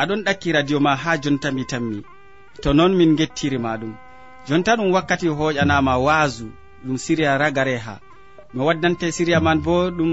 aɗon 0.00 0.20
ɗakki 0.26 0.48
radio 0.56 0.78
ma 0.80 0.92
ha 1.02 1.10
jonta 1.22 1.48
mi 1.56 1.62
tammi. 1.70 1.98
To 2.62 2.72
noon 2.72 2.92
min 2.98 3.16
gettirima 3.18 3.70
ɗum 3.80 3.92
jonta 4.46 4.72
ɗum 4.78 4.88
wakkati 4.94 5.28
hoƴanama 5.38 5.92
waasu 6.06 6.46
ɗum 6.84 6.96
siriya 7.04 7.38
ragare 7.42 7.76
ha 7.86 7.94
mi 8.54 8.60
waddante 8.66 9.06
siriya 9.16 9.40
man 9.46 9.58
bo 9.64 9.90
ɗum 9.98 10.12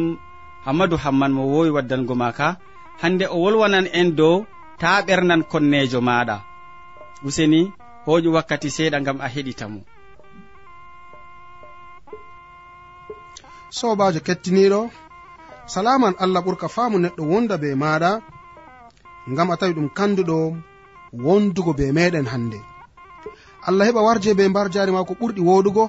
hammadou 0.66 0.98
hamman 1.04 1.32
mo 1.38 1.44
wowi 1.54 1.70
waddango 1.75 2.16
ma 2.22 2.30
ka 2.38 2.48
hande 3.02 3.25
o 3.36 3.38
wolwanan 3.44 3.88
en 4.00 4.10
dow 4.20 4.46
ta 4.80 5.02
ɓernan 5.08 5.42
konnejo 5.52 6.00
maɗa. 6.02 6.38
Useni 7.28 7.62
hoƴu 8.06 8.30
wakkati 8.36 8.70
seeɗa 8.75 9.00
gam 9.06 9.18
a 9.25 9.28
heɗitamo 9.34 9.80
sobajo 13.78 14.20
kettiniɗo 14.28 14.82
salaman 15.74 16.13
allah 16.24 16.42
ɓurka 16.46 16.68
faamu 16.75 16.98
neɗɗo 17.04 17.24
wonda 17.32 17.56
be 17.62 17.70
maɗa 17.84 18.12
ngam 19.32 19.51
a 19.51 19.56
tawi 19.60 19.74
ɗum 19.77 19.89
kanduɗo 19.98 20.38
wondugo 21.25 21.72
be 21.80 21.86
meɗen 21.98 22.27
hannde. 22.34 22.60
Allah 23.68 23.88
heɓa 23.88 24.01
warje 24.08 24.34
be 24.38 24.44
mbar 24.50 24.68
jaari 24.74 24.92
ma 24.92 25.06
ko 25.08 25.13
ɓurɗi 25.20 25.42
woɗugo 25.50 25.84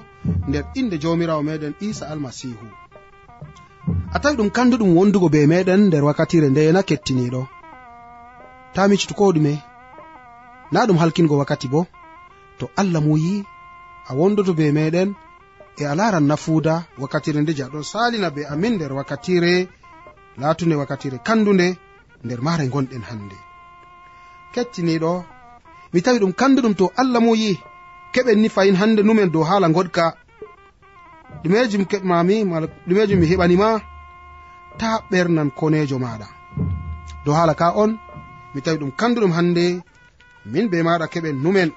nder 0.47 0.63
inde 0.79 0.95
jawmirawo 1.01 1.41
meɗen 1.47 1.73
isa 1.87 2.05
almasihu 2.11 2.67
a 4.15 4.17
tawi 4.21 4.35
ɗum 4.39 4.49
kanduɗum 4.55 4.95
wondugo 4.97 5.27
be 5.33 5.39
meɗen 5.51 5.81
nder 5.87 6.03
wakkatire 6.07 6.47
ndeyena 6.49 6.81
kettiniɗo 6.89 7.41
ta 8.73 8.81
micito 8.89 9.13
ko 9.19 9.33
ɗume 9.35 9.53
na 10.71 10.85
ɗum 10.87 10.97
halkingo 11.01 11.35
wakkati 11.41 11.67
bo 11.73 11.81
to 12.59 12.65
allah 12.81 13.01
muyi 13.07 13.43
a 14.09 14.11
wondoto 14.19 14.53
be 14.59 14.65
meɗen 14.77 15.09
e 15.81 15.83
a 15.91 15.93
laran 15.99 16.25
nafuuda 16.29 16.73
wakkatire 17.01 17.39
nde 17.41 17.51
je 17.57 17.63
aɗon 17.67 17.83
salina 17.91 18.29
be 18.35 18.41
amin 18.53 18.73
nder 18.75 18.91
wakkatire 18.97 19.53
latunde 20.41 20.75
wakkatire 20.81 21.17
kandunde 21.27 21.67
nder 22.25 22.39
maare 22.45 22.65
gonɗen 22.73 23.03
hannde. 23.09 23.37
Kecciniɗo 24.53 25.11
mi 25.93 25.99
tawi 26.05 26.19
ɗum 26.21 26.33
kanduɗum 26.39 26.73
to 26.79 26.85
allah 27.01 27.21
muyi 27.25 27.51
keɓen 28.13 28.39
ni 28.41 28.49
fayin 28.55 28.75
hannde 28.81 29.01
numen 29.03 29.29
dow 29.33 29.43
haala 29.49 29.67
goɗka 29.75 30.05
ɗumejum 31.41 31.83
keɓmami 31.91 32.35
mala 32.51 32.67
ɗumejum 32.87 33.19
mi 33.21 33.27
heɓanima 33.31 33.69
ta 34.79 34.89
ɓernan 35.11 35.49
konejo 35.59 35.97
maɗa 36.05 36.27
dow 37.25 37.33
haala 37.37 37.53
ka 37.59 37.67
on 37.83 37.91
mi 38.53 38.59
tawi 38.65 38.77
ɗum 38.81 38.91
kanduɗum 38.99 39.31
hannde 39.37 39.65
min 40.51 40.65
be 40.71 40.77
maɗa 40.87 41.05
keɓen 41.13 41.35
numen 41.43 41.69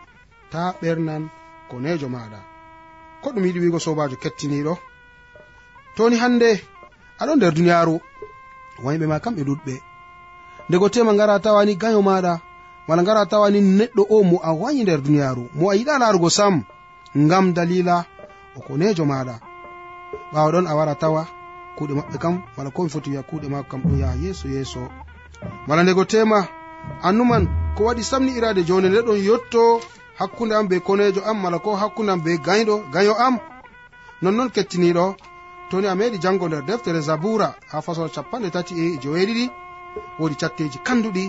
ta 0.52 0.60
ɓernan 0.80 1.22
konejo 1.70 2.08
maɗa 2.14 2.38
ko 3.22 3.28
ɗum 3.34 3.44
yiɗi 3.46 3.60
wigo 3.64 3.78
sobajo 3.84 4.16
kettiniɗo 4.22 4.74
toni 5.96 6.16
hannde 6.22 6.48
aɗo 7.20 7.32
nder 7.36 7.52
duniyaru 7.56 7.94
wayɓe 8.84 9.04
ma 9.10 9.22
kamɓe 9.24 9.42
ɗuɗɓe 9.48 9.74
ndego 10.68 10.88
tema 10.88 11.14
ngara 11.14 11.38
tawani 11.40 11.74
gayo 11.74 12.02
maɗa 12.02 12.40
wala 12.88 13.02
ngara 13.02 13.26
tawani 13.26 13.60
neɗɗo 13.60 14.02
o 14.10 14.22
mo 14.22 14.36
a 14.42 14.52
wayi 14.52 14.82
nder 14.82 15.00
duniyaaru 15.02 15.44
mo 15.54 15.70
a 15.70 15.74
yiɗa 15.74 15.98
larugo 15.98 16.30
sam 16.30 16.64
ngam 17.16 17.52
dalila 17.54 18.04
o 18.56 18.60
konejo 18.60 19.04
maɗa. 19.04 19.34
Ɓawa 20.32 20.52
ɗon 20.52 20.66
a 20.66 20.74
wara 20.76 20.94
tawa 20.94 21.26
kuɗe 21.76 21.94
maɓɓe 21.94 22.18
kam 22.18 22.42
wala 22.56 22.70
komi 22.70 22.90
foti 22.90 23.10
wiya 23.10 23.22
kuɗe 23.22 23.48
mako 23.48 23.68
kam 23.70 23.80
ɗo 23.82 23.96
yaha 23.96 24.14
yeeso 24.22 24.48
yeeso. 24.48 24.80
Wala 25.68 25.82
ndego 25.82 26.04
tema 26.04 26.46
annuman 27.02 27.48
ko 27.76 27.84
waɗi 27.84 28.02
samni 28.02 28.32
irade 28.36 28.64
jonde 28.64 28.88
nde 28.88 29.00
ɗon 29.06 29.24
yotto 29.24 29.80
hakkunde 30.18 30.52
am 30.54 30.68
be 30.68 30.80
konejo 30.80 31.20
am 31.24 31.38
mala 31.42 31.58
ko 31.58 31.76
hakkunde 31.76 32.10
am 32.12 32.20
be 32.24 32.36
gayɗo 32.36 32.82
gayo 32.92 33.14
am. 33.26 33.38
Nonnoon 34.22 34.50
kettiniɗo 34.50 35.16
toni 35.70 35.86
a 35.86 35.94
meɗi 35.94 36.18
jango 36.20 36.48
nder 36.48 36.64
deftere 36.64 37.00
zabura 37.00 37.54
ha 37.70 37.80
fasol 37.80 38.10
capanɗe 38.10 38.50
tati 38.50 38.74
e 38.74 38.98
joweeɗiɗi. 39.02 39.50
woodi 40.18 40.36
catteji 40.40 40.78
kanduɗi 40.86 41.24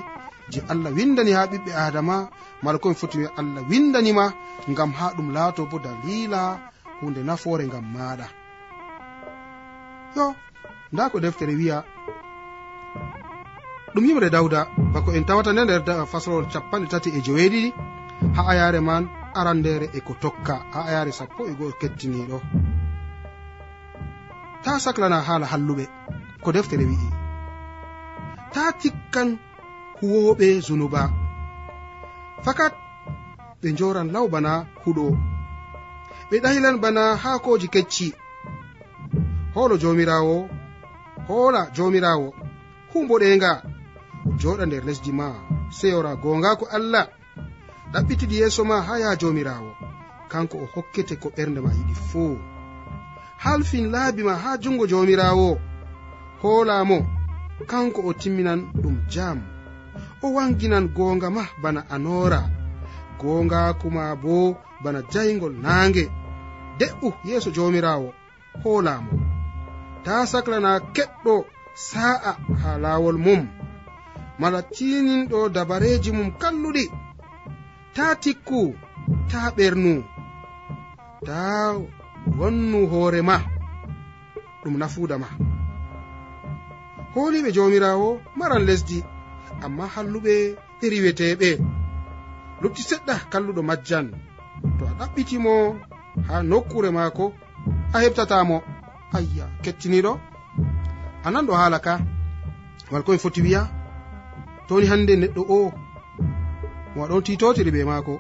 je 0.52 0.60
allah 0.72 0.92
windani 0.98 1.32
ha 1.38 1.46
ɓiɓɓe 1.52 1.72
adama. 1.86 2.30
Mala 2.64 2.78
komi 2.78 2.96
foti 2.96 3.18
allah 3.40 3.64
windanima 3.70 4.26
ngam 4.72 4.92
ha 5.00 5.14
ɗum 5.16 5.28
laato 5.36 5.66
bo 5.72 5.78
dalila 5.86 6.42
hunde 7.02 7.22
nafoore 7.24 7.64
ngam 7.68 7.86
maɗa 7.96 8.28
yo 10.16 10.26
nda 10.92 11.10
ko 11.12 11.18
deftere 11.24 11.54
wiya 11.60 11.78
ɗum 13.94 14.06
yimre 14.08 14.30
dawda 14.30 14.60
bako 14.94 15.10
en 15.18 15.26
tawata 15.28 15.52
nde 15.54 15.64
nder 15.64 15.82
faslowol 16.12 16.48
capanɗe 16.54 16.88
tati 16.92 17.10
e 17.18 17.20
joweeɗiɗi 17.26 17.70
ha 18.36 18.42
ayare 18.52 18.80
man 18.88 19.04
arandere 19.40 19.88
e 19.98 20.00
ko 20.08 20.14
tokka 20.22 20.56
ha 20.74 20.80
ayare 20.90 21.12
sappo 21.20 21.42
e 21.50 21.54
go'o 21.58 21.72
kettiniɗo 21.80 22.38
ta 24.64 24.72
saklana 24.84 25.18
haala 25.28 25.46
halluɓe 25.52 25.86
ko 26.44 26.50
deftere 26.52 26.86
wi'i. 26.90 27.09
ta 28.54 28.72
tikkan 28.82 29.30
huwoɓe 30.00 30.48
zunuba. 30.66 31.02
Fakat 32.46 32.74
ɓe 33.62 33.68
joran 33.78 34.10
law 34.16 34.28
bana 34.34 34.52
huɗo 34.84 35.06
ɓe 36.30 36.36
ɗahilan 36.44 36.78
bana 36.84 37.04
haakoji 37.24 37.68
kecci. 37.74 38.08
Holo 39.56 39.76
jomirawo 39.82 40.36
hola 41.28 41.62
jomirawo 41.76 42.28
humboɗenga 42.92 43.52
joɗa 44.40 44.64
nder 44.66 44.84
lesdi 44.88 45.12
ma 45.20 45.28
seyora 45.78 46.12
gongako 46.24 46.66
allah 46.78 47.06
ɗaɓɓitiɗi 47.92 48.36
yeeso 48.42 48.62
ma 48.70 48.76
ha 48.88 48.94
yaha 49.02 49.16
jomirawo 49.22 49.72
kanko 50.32 50.56
o 50.64 50.66
hokkete 50.74 51.16
ko 51.22 51.28
ɓernde 51.36 51.60
ma 51.66 51.72
yiɗi 51.78 51.96
fuu. 52.10 52.38
Halfin 53.44 53.86
laabi 53.94 54.22
ma 54.24 54.34
ha 54.44 54.58
jungo 54.62 54.86
jomirawo 54.92 55.48
hoolamo 56.42 57.19
kanko 57.68 58.02
o 58.10 58.14
timminan 58.14 58.62
ɗum 58.82 58.96
jam 59.10 59.38
o 60.22 60.28
wanginan 60.36 60.88
goonga 60.96 61.30
ma 61.30 61.44
bana 61.62 61.82
anora 61.90 62.42
goongakuma 63.20 64.16
bo 64.24 64.58
bana 64.84 65.00
jayngol 65.12 65.54
naange. 65.64 66.06
De'u 66.80 67.10
yeeso 67.28 67.50
joomiraawo 67.56 68.10
hoolamo 68.64 69.12
ta 70.04 70.26
saklana 70.32 70.72
keɗɗo 70.96 71.36
sa'a 71.90 72.32
ha 72.62 72.72
laawol 72.84 73.18
mum. 73.26 73.42
Mala 74.40 74.60
tiininɗo 74.74 75.40
dabareeji 75.56 76.12
mum 76.18 76.30
kalluɗi. 76.42 76.86
Ta 77.96 78.06
tikku 78.24 78.62
ta 79.32 79.42
ɓernu 79.58 79.94
ta 81.28 81.40
wonnu 82.40 82.80
hoore 82.92 83.22
ma. 83.30 83.36
Ɗum 84.62 84.76
nafuuda 84.80 85.18
ma. 85.24 85.28
holiɓe 87.24 87.50
jomirawo 87.56 88.10
maran 88.38 88.64
lesdi 88.70 88.98
amma 89.66 89.84
halluɓe 89.94 90.34
ɓe 90.80 90.86
riweteɓe 90.94 91.50
lutti 92.62 92.82
seɗɗa 92.90 93.16
kalluɗo 93.32 93.62
majjan 93.70 94.06
to 94.78 94.84
a 94.90 94.94
ɗaɓɓitimo 95.00 95.54
ha 96.28 96.36
nokkure 96.50 96.90
maako 96.98 97.26
a 97.96 97.98
heɓtatamo 98.04 98.58
ayya 99.18 99.46
kettiniɗo 99.64 100.12
anan 101.26 101.46
ɗo 101.48 101.54
haala 101.60 101.80
ka 101.86 101.94
wal 102.92 103.04
komi 103.06 103.20
foti 103.24 103.42
wiya 103.46 103.62
toni 104.68 104.86
hande 104.92 105.14
neɗɗo 105.22 105.42
o. 105.58 105.60
Mo 106.96 107.00
aɗon 107.06 107.24
titotiri 107.26 107.72
ɓe 107.76 107.82
maako. 107.90 108.14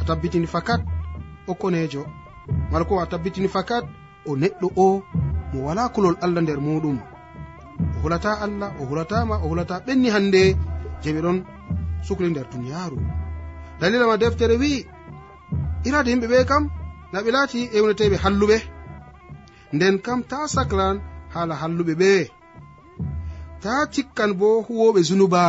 A 0.00 0.02
tabbitini 0.06 0.46
fakat 0.46 0.80
o 1.50 1.52
konejo 1.60 2.02
mala 2.70 2.84
ko 2.88 3.00
a 3.00 3.06
tabbitini 3.10 3.48
fakat 3.48 3.84
o 4.28 4.30
neɗɗo 4.36 4.68
o. 4.76 5.02
Mo 5.52 5.58
wala 5.66 5.88
kulol 5.94 6.16
allah 6.24 6.42
nder 6.42 6.60
muɗum. 6.66 6.98
hulata 8.02 8.32
allah 8.44 8.70
o 8.80 8.82
hulatama 8.90 9.34
o 9.44 9.46
hulata 9.50 9.74
ɓenni 9.86 10.08
hande 10.14 10.42
je 11.02 11.10
ɗon 11.24 11.38
sukli 12.06 12.28
nder 12.30 12.46
duniyaru 12.52 12.98
dalila 13.80 14.06
ma 14.10 14.16
deftere 14.22 14.56
wi'i 14.62 14.86
irade 15.86 16.08
yimɓe 16.10 16.26
ɓe 16.32 16.38
kam 16.50 16.64
na 17.12 17.18
ɓe 17.24 17.30
laati 17.36 17.60
ewneteɓe 17.76 18.16
halluɓe. 18.24 18.56
Nden 19.74 19.96
kam 20.04 20.20
ta 20.30 20.38
saclan 20.54 20.96
haala 21.34 21.54
halluɓe 21.60 21.94
ɓe 22.00 22.10
ta 23.62 23.72
cikkan 23.92 24.30
bo 24.38 24.48
huwoɓe 24.66 25.00
zunuba 25.08 25.42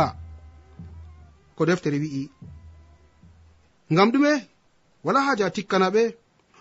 ko 1.56 1.62
deftere 1.68 1.98
wi'i. 2.02 2.22
Ngam 3.92 4.08
ɗume 4.12 4.32
wala 5.04 5.20
haaje 5.26 5.44
a 5.44 5.54
tikkana 5.56 5.88
ɓe 5.94 6.02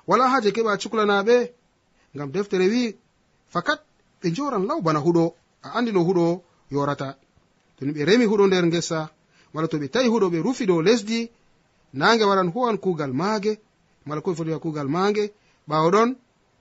wala 0.09 0.23
haaje 0.31 0.49
keɓa 0.55 0.79
cuklana 0.81 1.15
ɓe 1.27 1.35
ngam 2.15 2.29
deftere 2.35 2.65
wi'i 2.73 2.95
fakat 3.53 3.79
ɓe 4.21 4.27
joran 4.35 4.63
law 4.69 4.79
bana 4.85 4.99
huɗo. 5.05 5.25
a 5.63 5.67
andi 5.77 5.91
no 5.91 6.01
huɗo 6.07 6.25
yorata. 6.71 7.15
To 7.77 7.85
ni 7.85 7.91
ɓe 7.95 8.05
remi 8.05 8.25
huɗo 8.25 8.47
nder 8.47 8.65
ngesa 8.67 9.09
wala 9.53 9.67
to 9.67 9.77
ɓe 9.77 9.87
tawi 9.93 10.07
huɗo 10.13 10.27
ɓe 10.33 10.37
rufi 10.45 10.65
dow 10.65 10.81
lesdi 10.81 11.29
nage 11.93 12.23
waran 12.29 12.49
huwan 12.53 12.77
kugal 12.83 13.13
maage 13.13 13.51
mala 14.05 14.21
koɓe 14.21 14.35
foti 14.37 14.49
wiya 14.49 14.59
kugal 14.63 14.87
maage 14.95 15.23
ɓawo 15.69 15.87
ɗon 15.95 16.09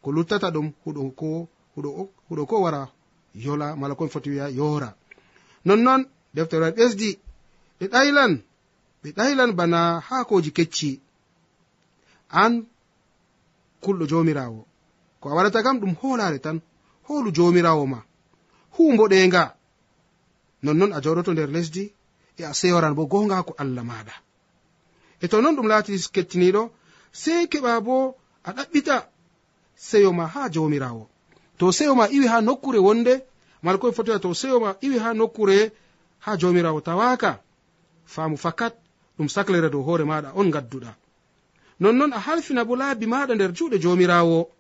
ko 0.03 0.09
luttata 0.13 0.49
ɗum 0.55 0.67
huɗo 0.85 1.03
ko 1.19 1.49
huɗo 1.77 1.91
huɗo 2.29 2.43
ko 2.51 2.57
wara 2.65 2.81
yola 3.35 3.77
mala 3.77 3.95
koɓe 3.95 4.11
foti 4.15 4.31
wiya 4.31 4.47
yora 4.59 4.91
nonnon 5.65 6.01
deftere 6.35 6.63
wal 6.65 6.75
ɓesdi 6.79 7.11
ɓe 7.79 7.85
ɗaylan 7.93 8.33
ɓe 9.03 9.09
ɗaylan 9.17 9.51
bana 9.59 10.01
haakoji 10.09 10.51
kecci. 10.57 11.01
An 12.31 12.53
kulɗo 13.83 14.05
jomirawo 14.11 14.61
ko 15.21 15.29
a 15.31 15.35
waɗata 15.37 15.63
kam 15.65 15.77
ɗum 15.81 15.95
holare 16.01 16.39
tan 16.39 16.61
holu 17.09 17.31
jomirawo 17.37 17.87
ma. 17.87 17.99
humboɗenga 18.77 19.43
nonnon 20.63 20.93
a 20.93 21.01
joɗoto 21.05 21.33
nder 21.33 21.51
lesdi 21.51 21.85
e 22.39 22.43
a 22.45 22.53
sewran 22.55 22.95
bo 22.95 23.07
gongako 23.07 23.53
allah 23.63 23.85
maɗa 23.85 24.15
e 25.23 25.29
to 25.29 25.41
non 25.41 25.57
ɗum 25.57 25.69
laati 25.69 25.93
kettiniɗo 26.15 26.63
sei 27.13 27.47
keɓa 27.53 27.81
bo 27.81 28.17
a 28.45 28.51
ɗaɓɓita 28.57 28.97
seyo 29.77 30.13
ma 30.13 30.27
ha 30.27 30.49
jomirawo 30.49 31.09
to 31.59 31.73
seyo 31.73 31.95
ma 31.95 32.07
iwi 32.09 32.27
ha 32.27 32.41
nokkure 32.41 32.79
wonde 32.79 33.15
mala 33.63 33.77
malkoye 33.79 33.93
fotoya 33.93 34.19
to 34.19 34.35
seyo 34.35 34.61
ma 34.61 34.75
iwi 34.81 34.99
ha 34.99 35.13
nokkure 35.15 35.73
ha 36.25 36.37
jomirawo 36.37 36.81
tawaka 36.81 37.41
faamu 38.07 38.37
fakat 38.37 38.75
ɗum 39.19 39.29
saclere 39.29 39.71
dow 39.71 39.83
hoore 39.83 40.05
maɗa 40.05 40.33
on 40.35 40.51
gadduɗa 40.51 40.95
nonnon 41.81 42.13
a 42.13 42.19
halfina 42.19 42.65
bo 42.65 42.77
laabi 42.77 43.07
maɗa 43.07 43.35
nder 43.35 43.53
juuɗe 43.53 43.79
jomirawo 43.83 44.51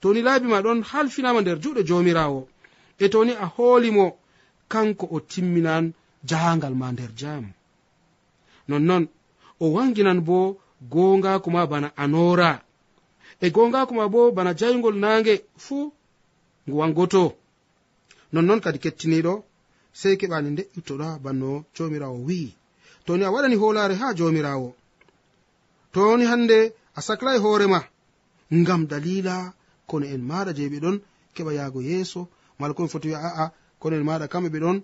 toni 0.00 0.22
laabi 0.22 0.46
ma 0.46 0.62
ɗon 0.62 0.82
halfinama 0.82 1.40
nder 1.40 1.58
juuɗe 1.62 1.82
jomirawo 1.88 2.48
e 3.04 3.06
toni 3.12 3.32
a 3.44 3.46
hoolimo 3.54 4.06
kanko 4.72 5.04
o 5.16 5.18
timminan 5.30 5.84
jahangal 6.28 6.74
ma 6.80 6.88
nder 6.92 7.12
jam 7.20 7.44
nonnon 8.68 9.04
o 9.64 9.66
wanginan 9.74 10.20
bo 10.28 10.38
gongako 10.92 11.48
ma 11.54 11.62
bana 11.70 11.88
anora 12.02 12.52
e 13.44 13.46
gongako 13.54 13.92
ma 13.98 14.04
bo 14.12 14.20
bana 14.36 14.52
jaygol 14.60 14.96
nange 15.04 15.34
fuu 15.64 15.86
ngu 16.66 16.76
wangoto. 16.80 17.24
Nonnon 18.32 18.60
kadi 18.64 18.78
kettiniɗo 18.84 19.34
sey 20.00 20.14
keɓani 20.20 20.50
de'itoɗa 20.58 21.08
banno 21.24 21.50
jomirawo 21.74 22.18
wi'i. 22.28 22.48
To 23.04 23.10
ni 23.16 23.24
a 23.24 23.32
waɗani 23.34 23.56
hoolare 23.60 23.94
ha 24.00 24.06
jomirawo 24.18 24.68
toni 25.92 26.24
hande 26.30 26.58
a 26.98 27.00
saklai 27.06 27.38
hoorema 27.44 27.80
ngam 28.60 28.82
dalila 28.90 29.36
kono 29.88 30.06
en 30.14 30.22
maɗa 30.30 30.52
je 30.56 30.64
ɗon 30.84 30.96
keɓa 31.34 31.52
yaago 31.58 31.80
yeeso 31.88 32.20
mala 32.60 32.74
komi 32.74 32.88
foti 32.92 33.08
wiya 33.08 33.20
a'a 33.28 33.44
kono 33.80 33.94
en 33.96 34.04
maɗa 34.08 34.26
kamɓe 34.32 34.48
ɓe 34.54 34.58
ɗon 34.64 34.78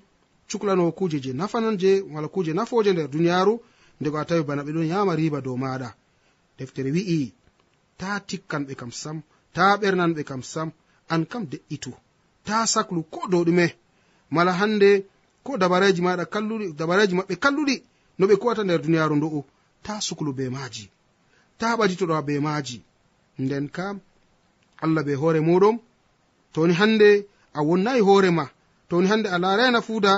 cuklanowo 0.50 0.92
kuje 0.98 1.18
je 1.24 1.30
nafanan 1.32 1.76
je 1.82 1.90
mala 2.12 2.28
kuje 2.34 2.52
nafoje 2.58 2.90
nder 2.92 3.08
duniyaru 3.12 3.54
ndego 4.00 4.16
a 4.18 4.24
tawi 4.28 4.42
bana 4.48 4.62
ɓe 4.66 4.72
ɗon 4.76 4.86
yama 4.92 5.12
riba 5.16 5.40
dow 5.40 5.56
maɗa 5.56 5.88
deftere 6.58 6.90
wi'i 6.96 7.32
ta 7.98 8.08
tikkanɓe 8.28 8.74
kam 8.80 8.92
sam 8.92 9.16
ta 9.54 9.76
ɓernanɓe 9.80 10.22
kam 10.24 10.42
sam 10.42 10.68
an 11.12 11.22
kam 11.30 11.44
de'itu 11.50 11.92
ta 12.46 12.66
saklu 12.66 13.02
ko 13.12 13.20
dow 13.30 13.44
ɗume. 13.44 13.66
Mala 14.30 14.52
hande 14.52 14.90
ko 15.44 15.56
dabareji 15.56 16.00
maɗa 16.02 16.24
kalluɗi 16.32 16.66
dabareji 16.78 17.14
maɓɓe 17.18 17.34
kalluɗi 17.44 17.76
no 18.18 18.26
ɓe 18.26 18.34
kuwata 18.40 18.62
nder 18.64 18.80
duniyaru 18.82 19.14
ndu'u 19.16 19.40
ta 19.84 20.00
suklu 20.06 20.32
be 20.36 20.44
maji 20.56 20.84
ta 21.58 21.76
ɓaditoɗa 21.78 22.22
be 22.26 22.34
maji 22.46 22.78
nden 23.38 23.68
kam 23.76 24.00
allah 24.82 25.02
be 25.06 25.12
hoore 25.20 25.40
muɗum 25.40 25.76
toni 26.52 26.74
hande 26.80 27.08
a 27.58 27.60
wonnayi 27.68 28.00
hoorema 28.08 28.44
toni 28.88 29.06
hande 29.08 29.28
a 29.34 29.38
laarayi 29.42 29.80
fuuda 29.86 30.12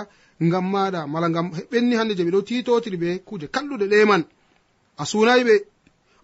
ngam 0.46 0.66
maɗa 0.72 1.00
mala 1.12 1.26
ngam 1.30 1.46
ɓenni 1.70 1.94
hande 1.98 2.12
je 2.16 2.22
ɓe 2.26 2.30
ɗo 2.36 2.40
titotiri 2.48 2.96
ɓe 3.02 3.08
kuje 3.28 3.46
kalluɗe 3.54 3.86
ɗeman 3.92 4.22
a 5.00 5.04
sunayi 5.10 5.42
ɓe 5.48 5.54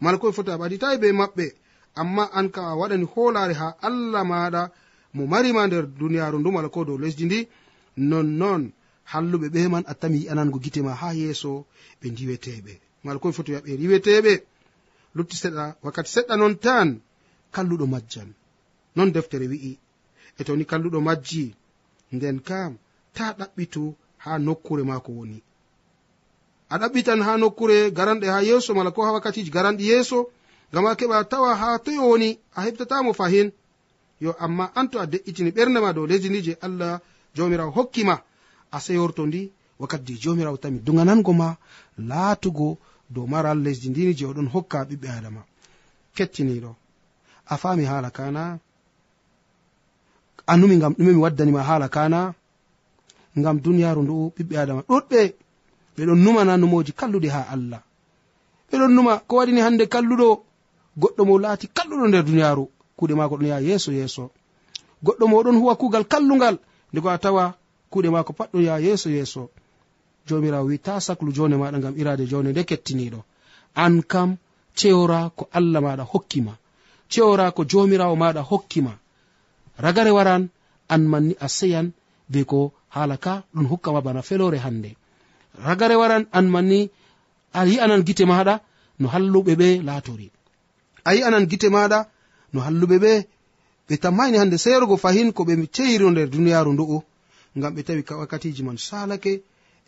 mala 0.02 0.16
ko 0.18 0.32
foti 0.36 0.50
a 0.50 0.56
ɓaditayi 0.60 0.98
be 1.02 1.08
maɓɓe. 1.20 1.46
Amma 2.00 2.24
an 2.38 2.46
kam 2.50 2.64
a 2.64 2.74
waɗani 2.80 3.06
hoolare 3.12 3.54
ha 3.60 3.68
allah 3.88 4.22
maɗa 4.30 4.62
mo 5.14 5.22
marima 5.26 5.66
nder 5.66 5.84
duniyaru 5.98 6.38
ndu 6.38 6.50
mala 6.52 6.68
ko 6.68 6.84
dow 6.84 6.98
lesdi 6.98 7.24
ndi 7.26 7.38
nonnon 7.96 8.62
halluɓe 9.12 9.46
ɓe 9.54 9.68
man 9.72 9.84
a 9.86 9.94
tami 10.00 10.18
yi'anango 10.22 10.58
gite 10.64 10.80
ma 10.82 10.92
ha 11.00 11.08
yeeso 11.14 11.50
ɓe 12.00 12.06
ndiweteɓe 12.12 12.72
mala 13.04 13.18
ko 13.22 13.32
foti 13.32 13.50
wiya 13.52 13.62
ɓe 13.66 13.72
riweteɓe 13.80 14.32
lutti 15.16 15.36
seɗɗa 15.42 15.64
wakkati 15.84 16.10
seɗɗa 16.14 16.34
non 16.36 16.54
tan 16.64 16.88
kalluɗo 17.54 17.86
majjan. 17.86 18.30
Non 18.96 19.10
deftere 19.14 19.46
wi'i. 19.52 19.78
e 20.38 20.44
toni 20.46 20.64
kalluɗo 20.70 20.98
majji 21.00 21.54
nden 22.14 22.36
kam 22.48 22.72
ta 23.16 23.24
ɗaɓɓitu 23.38 23.82
ha 24.24 24.38
nokkure 24.38 24.82
mako 24.90 25.10
woni. 25.18 25.38
A 26.72 26.78
ɗaɓɓitan 26.80 27.20
ha 27.26 27.32
nokkure 27.42 27.90
garanɗe 27.96 28.26
ha 28.34 28.38
yeeso 28.48 28.70
mala 28.74 28.90
ko 28.94 29.00
ha 29.06 29.12
wakkatiji 29.12 29.50
garanɗi 29.56 29.84
yeeso 29.90 30.18
ngam 30.70 30.86
a 30.86 30.94
keɓa 30.98 31.24
tawa 31.30 31.50
ha 31.60 31.68
toyo 31.84 32.02
woni 32.10 32.28
a 32.56 32.62
heftatamo 32.66 33.12
fahin. 33.12 33.48
Yo 34.20 34.30
amma 34.44 34.64
an 34.74 34.88
to 34.90 34.98
a 34.98 35.06
de'itini 35.06 35.50
ɓernde 35.56 35.78
ma 35.80 35.92
dow 35.92 36.06
lesdi 36.06 36.28
ndi 36.30 36.40
je 36.46 36.52
allah 36.66 37.00
jawmirawo 37.36 37.70
hokkima 37.78 38.16
a 38.70 38.78
seyorto 38.80 39.22
ndi 39.26 39.52
wakkati 39.80 40.04
je 40.14 40.18
jomirawo 40.22 40.56
tami 40.56 40.78
duganango 40.86 41.32
ma 41.32 41.56
laatugo 41.98 42.78
dow 43.14 43.26
maral 43.26 43.58
lesdi 43.62 43.88
ndini 43.90 44.14
je 44.18 44.24
oɗon 44.26 44.48
hokka 44.54 44.84
ɓiɓɓe 44.88 45.08
adama. 45.18 45.42
Kettiniɗo 46.16 46.72
a 47.46 47.54
fami 47.62 47.84
hala 47.84 48.10
kana 48.10 48.58
annumi 50.46 50.76
ngam 50.76 50.92
ɗume 50.96 51.12
mi 51.12 51.20
waddanima 51.24 51.62
hala 51.68 51.88
kana 51.88 52.34
ngam 53.38 53.56
duniyaru 53.64 54.00
ndu 54.02 54.14
ɓiɓɓe 54.36 54.54
adama 54.62 54.82
ɗuɗɓe. 54.88 55.20
Ɓeɗon 55.96 56.18
numana 56.24 56.52
numoji 56.60 56.92
kalluɗi 56.98 57.28
ha 57.34 57.40
allah. 57.54 57.82
Ɓeɗon 58.70 58.92
numa 58.96 59.12
ko 59.28 59.32
waɗini 59.38 59.60
hande 59.66 59.84
kalluɗo 59.92 60.28
goɗɗo 61.00 61.22
mo 61.28 61.34
laati 61.44 61.66
kalluɗo 61.76 62.04
nder 62.08 62.24
duniyaru 62.28 62.64
kuuɗe 62.96 63.14
mako 63.18 63.34
ɗon 63.38 63.48
yaha 63.50 63.60
yeeso 63.68 63.90
yeeso. 63.98 64.24
Goɗɗo 65.04 65.24
mo 65.30 65.36
ɗon 65.44 65.56
huwa 65.60 65.74
kuugal 65.80 66.04
kallugal 66.12 66.56
ndego 66.92 67.08
a 67.10 67.18
tawa 67.24 67.44
kuuɗe 67.90 68.08
mako 68.14 68.32
pat 68.38 68.48
ɗon 68.52 68.62
yaha 68.66 68.78
yeeso 68.86 69.08
yeeso. 69.16 69.42
Jomirawo 70.26 70.66
wi 70.68 70.78
ta 70.78 71.00
saklu 71.00 71.32
jone 71.36 71.56
maɗa 71.56 71.78
ngam 71.78 71.94
irade 72.00 72.24
jone 72.30 72.48
nde 72.50 72.62
kettiniɗo 72.68 73.20
an 73.74 74.02
kam 74.02 74.36
cewra 74.78 75.30
ko 75.36 75.48
allah 75.52 75.80
maɗa 75.82 76.04
hokkima 76.12 76.52
cewra 77.12 77.50
ko 77.56 77.62
jomirawo 77.70 78.14
maɗa 78.16 78.42
hokkima 78.50 78.92
ragare 79.78 80.10
waran 80.10 80.48
an 80.88 81.02
manni 81.12 81.34
a 81.40 81.48
seyan 81.48 81.92
be 82.28 82.44
ko 82.44 82.72
hala 82.90 83.16
ka 83.16 83.44
ɗum 83.54 83.66
hokkama 83.66 84.00
bana 84.00 84.22
felore 84.22 84.58
hande 84.58 84.96
ragare 85.66 85.96
waran 85.96 86.24
an 86.32 86.46
manni 86.54 86.90
a 87.52 87.66
yi'anan 87.66 88.02
gite 88.06 88.24
maɗa 88.24 88.60
no 88.98 89.08
halluɓe 89.08 89.54
ɓe 89.60 89.82
laatori. 89.86 90.30
A 91.04 91.14
yi'anan 91.14 91.46
gite 91.50 91.68
maɗa 91.70 91.98
no 92.52 92.60
halluɓe 92.60 92.96
ɓe 93.04 93.12
ɓe 93.88 93.94
tammaini 94.02 94.38
hande 94.38 94.56
seyrugo 94.58 94.96
fahin 94.96 95.32
ko 95.32 95.42
ɓe 95.44 95.54
ceyiro 95.74 96.10
nder 96.10 96.28
duniyaru 96.30 96.72
ndu'u 96.72 96.98
ngam 97.56 97.74
ɓe 97.74 97.82
tawi 97.86 98.02
wakkatiji 98.20 98.62
man 98.62 98.78
salake 98.78 99.42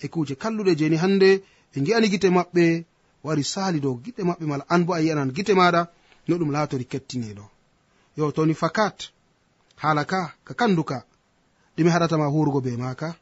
e 0.05 0.07
kuje 0.09 0.35
kalluɗe 0.43 0.73
jeni 0.79 0.97
hande 0.97 1.43
ɓe 1.73 1.79
gi'ani 1.85 2.07
gite 2.13 2.29
maɓɓe 2.37 2.85
wari 3.25 3.45
sali 3.45 3.81
dow 3.81 3.95
gite 4.05 4.23
maɓɓe 4.29 4.45
mala 4.47 4.65
an 4.69 4.85
bo 4.87 4.93
a 4.95 5.01
yi'anan 5.01 5.31
gite 5.37 5.53
maɗa 5.55 5.81
no 6.29 6.37
ɗum 6.39 6.51
laatori 6.53 6.85
kettiniɗo 6.85 7.45
yo 8.17 8.33
toni 8.33 8.55
fakat 8.55 9.11
hala 9.83 10.05
ka 10.05 10.33
ka 10.45 10.55
kanduka 10.55 11.05
ɗumi 11.77 11.91
haɗatama 11.91 12.27
hurugo 12.33 12.61
be 12.61 12.77
maka 12.77 13.15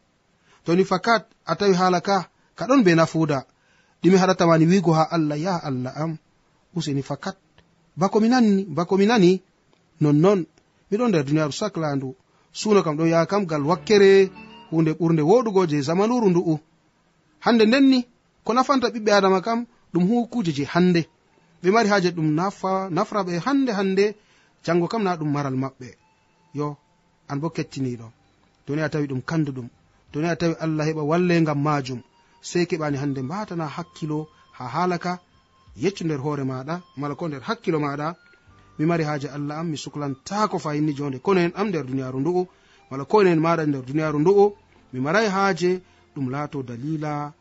toni 0.65 0.85
fakat 0.85 1.23
a 1.47 1.53
tawi 1.59 1.75
hala 1.75 2.01
ka 2.01 2.29
ka 2.57 2.67
ɗon 2.67 2.83
be 2.85 2.95
nafuuda. 2.95 3.45
Ɗumi 4.03 4.17
haɗatamani 4.19 4.67
wigo 4.67 4.93
ha 4.93 5.03
allah 5.11 5.39
yaha 5.39 5.61
allah 5.69 5.93
am. 5.97 6.17
Useni 6.77 7.03
fakat. 7.03 7.37
Bako 7.97 8.21
mi 8.21 8.29
nanni 8.29 8.65
bako 8.65 8.97
mi 8.99 9.07
nani. 9.07 9.43
Nonnon 10.01 10.45
miɗon 10.91 11.09
nder 11.09 11.25
duniyaru 11.25 11.53
saclandu 11.53 12.15
suno 12.53 12.83
kam 12.83 12.97
ɗo 12.97 13.07
yaha 13.07 13.27
kam 13.27 13.45
gal 13.47 13.63
wakkere 13.63 14.31
hunde 14.71 14.93
ɓurde 14.99 15.23
woɗugo 15.23 15.67
je 15.71 15.81
zamanuru 15.83 16.29
ndu'u. 16.31 16.59
Hande 17.41 17.65
ndenni 17.67 18.07
ko 18.45 18.53
nafanta 18.55 18.89
ɓiɓɓe 18.89 19.11
adama 19.13 19.41
kam 19.41 19.67
ɗum 19.93 20.05
hukuje 20.09 20.53
je 20.53 20.65
hande 20.65 21.03
ɓe 21.63 21.71
mari 21.71 21.89
haje 21.89 22.11
ɗum 22.11 22.29
nafra 22.91 23.21
ɓe 23.27 23.39
hande 23.45 23.71
hande 23.73 24.15
jango 24.65 24.87
kam 24.89 25.03
na 25.03 25.17
ɗum 25.17 25.31
maral 25.33 25.55
maɓɓe. 25.57 25.89
yo 26.55 26.77
an 27.29 27.37
bo 27.41 27.49
kettiniɗo. 27.51 28.07
To 28.67 28.75
ni 28.75 28.83
a 28.83 28.89
tawi 28.89 29.07
ɗum 29.07 29.21
kanduɗum. 29.23 29.69
To 30.13 30.21
ni 30.21 30.29
a 30.29 30.37
tawi 30.37 30.55
allah 30.61 30.87
heɓa 30.87 31.03
wallengam 31.03 31.59
majum. 31.63 32.01
Sei 32.41 32.65
keɓani 32.67 32.97
hande 32.97 33.21
mbatana 33.23 33.67
hakkilo 33.67 34.29
ha 34.53 34.65
halaka 34.69 35.19
yeccu 35.77 36.05
nder 36.05 36.19
hoore 36.21 36.45
maɗa 36.45 36.75
mala 36.97 37.15
ko 37.15 37.29
nder 37.29 37.43
hakkilo 37.43 37.79
maɗa. 37.81 38.15
Mi 38.79 38.85
mari 38.87 39.05
haaje 39.05 39.29
allah 39.29 39.59
am 39.61 39.69
mi 39.71 39.77
suklantako 39.77 40.59
fayinni 40.59 40.93
jonde. 40.97 41.19
Kono 41.19 41.41
en 41.41 41.53
am 41.55 41.69
nder 41.69 41.85
duniyaru 41.87 42.21
ndu'u 42.21 42.47
mala 42.91 43.05
ko 43.05 43.21
enen 43.23 43.41
maɗa 43.41 43.67
nder 43.67 43.83
duniyaru 43.83 44.19
ndu'u 44.21 44.53
mi 44.93 45.01
marai 45.01 45.29
haaje 45.29 45.81
ɗum 46.15 46.31
laato 46.31 46.63
dalila 46.63 47.33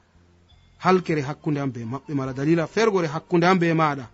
halkere 0.83 1.21
hakkunde 1.21 1.59
am 1.61 1.71
be 1.71 1.81
maɓɓe 1.85 2.13
mala 2.15 2.33
dalila 2.33 2.67
fergore 2.67 3.07
hakkunde 3.07 3.45
am 3.47 3.59
be 3.59 3.73
maɗa. 3.73 4.05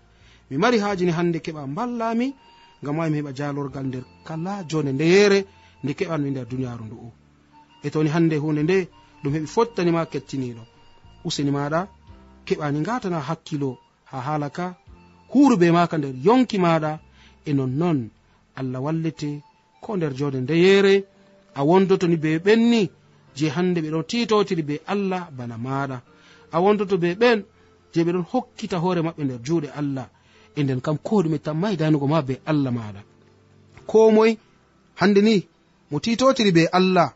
Mi 0.50 0.58
mari 0.58 0.78
haaji 0.80 1.06
ni 1.06 1.12
hande 1.12 1.40
keɓa 1.40 1.68
mballami 1.68 2.34
ngam 2.82 2.98
wawi 2.98 3.10
mi 3.12 3.18
heɓa 3.20 3.32
jalorgal 3.38 3.86
nder. 3.90 4.04
Kala 4.28 4.54
jonde 4.70 4.92
ndeyere 4.94 5.40
nde 5.84 5.92
keɓanmi 5.98 6.30
nder 6.32 6.46
duniyaru 6.52 6.84
ndu'u 6.88 7.10
e 7.86 7.88
toni 7.94 8.10
hande 8.16 8.36
hunde 8.44 8.62
nde 8.64 8.78
ɗum 9.22 9.32
heɓi 9.36 9.48
fottanima 9.56 10.02
kettiniɗo 10.12 10.64
useni 11.28 11.52
maɗa 11.58 11.80
keɓani 12.48 12.80
gatana 12.88 13.20
hakkilo 13.28 13.70
ha 14.10 14.18
haala 14.28 14.48
ka 14.58 14.66
huru 15.32 15.56
be 15.62 15.68
maka 15.78 15.96
nder 15.98 16.14
yonki 16.26 16.58
maɗa 16.66 16.92
e 17.50 17.52
nonnon 17.58 18.00
allah 18.60 18.80
wallete 18.86 19.30
ko 19.84 19.90
nder 19.98 20.12
jonde 20.20 20.40
ndeyere 20.46 20.94
a 21.60 21.62
wondotoni 21.68 22.18
be 22.24 22.30
ɓenni 22.46 22.82
je 23.38 23.46
hande 23.56 23.80
ɓeɗon 23.84 24.04
titotiri 24.10 24.64
be 24.70 24.76
allah 24.94 25.22
bana 25.38 25.56
maɗa 25.66 25.98
a 26.52 26.58
wondoto 26.64 26.96
be 27.04 27.10
ɓen 27.22 27.40
je 27.94 28.00
ɓeɗon 28.06 28.26
hokkita 28.32 28.78
hoore 28.84 29.02
maɓɓe 29.08 29.22
nder 29.26 29.40
juuɗe 29.46 29.70
allah. 29.80 30.08
e 30.60 30.64
nden 30.64 30.82
kam 30.82 30.98
ko 30.98 31.24
ɗume 31.24 31.38
tammayi 31.46 31.78
danugo 31.78 32.08
ma 32.08 32.20
be 32.28 32.36
allah 32.52 32.72
maɗa. 32.78 33.02
Ko 33.90 34.12
moye 34.12 34.38
hande 35.00 35.22
ni 35.22 35.36
mo 35.92 35.98
titotiri 36.00 36.52
be 36.52 36.64
allah 36.78 37.10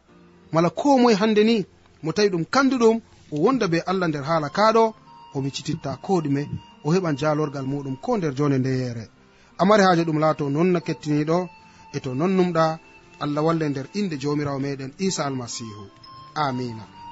mala 0.54 0.70
ko 0.70 0.98
moye 1.02 1.16
hande 1.22 1.44
ni 1.44 1.66
mo 2.04 2.12
tawi 2.16 2.30
ɗum 2.34 2.46
kanduɗum 2.54 2.96
o 3.34 3.36
wonda 3.44 3.68
be 3.68 3.80
allah 3.90 4.08
nder 4.08 4.24
haala 4.30 4.50
kaɗo 4.58 4.84
o 5.36 5.42
miccititta 5.42 5.98
ko 6.06 6.22
ɗume 6.24 6.42
o 6.86 6.88
heɓan 6.94 7.18
jalorgal 7.20 7.66
muɗum 7.72 7.96
ko 8.04 8.18
nder 8.18 8.34
jonde 8.38 8.58
ndeyere. 8.60 9.06
Amari 9.62 9.84
haaje 9.84 10.04
ɗum 10.08 10.20
laato 10.24 10.50
nonna 10.50 10.80
kettiniɗo 10.88 11.38
e 11.96 12.00
to 12.00 12.10
non 12.16 12.32
numɗa 12.38 12.80
allah 13.24 13.42
walle 13.46 13.66
nder 13.70 13.86
inde 14.00 14.16
jomirawo 14.22 14.60
meɗen 14.60 14.92
isa 15.00 15.26
almasihu. 15.26 15.86
Amina. 16.36 17.03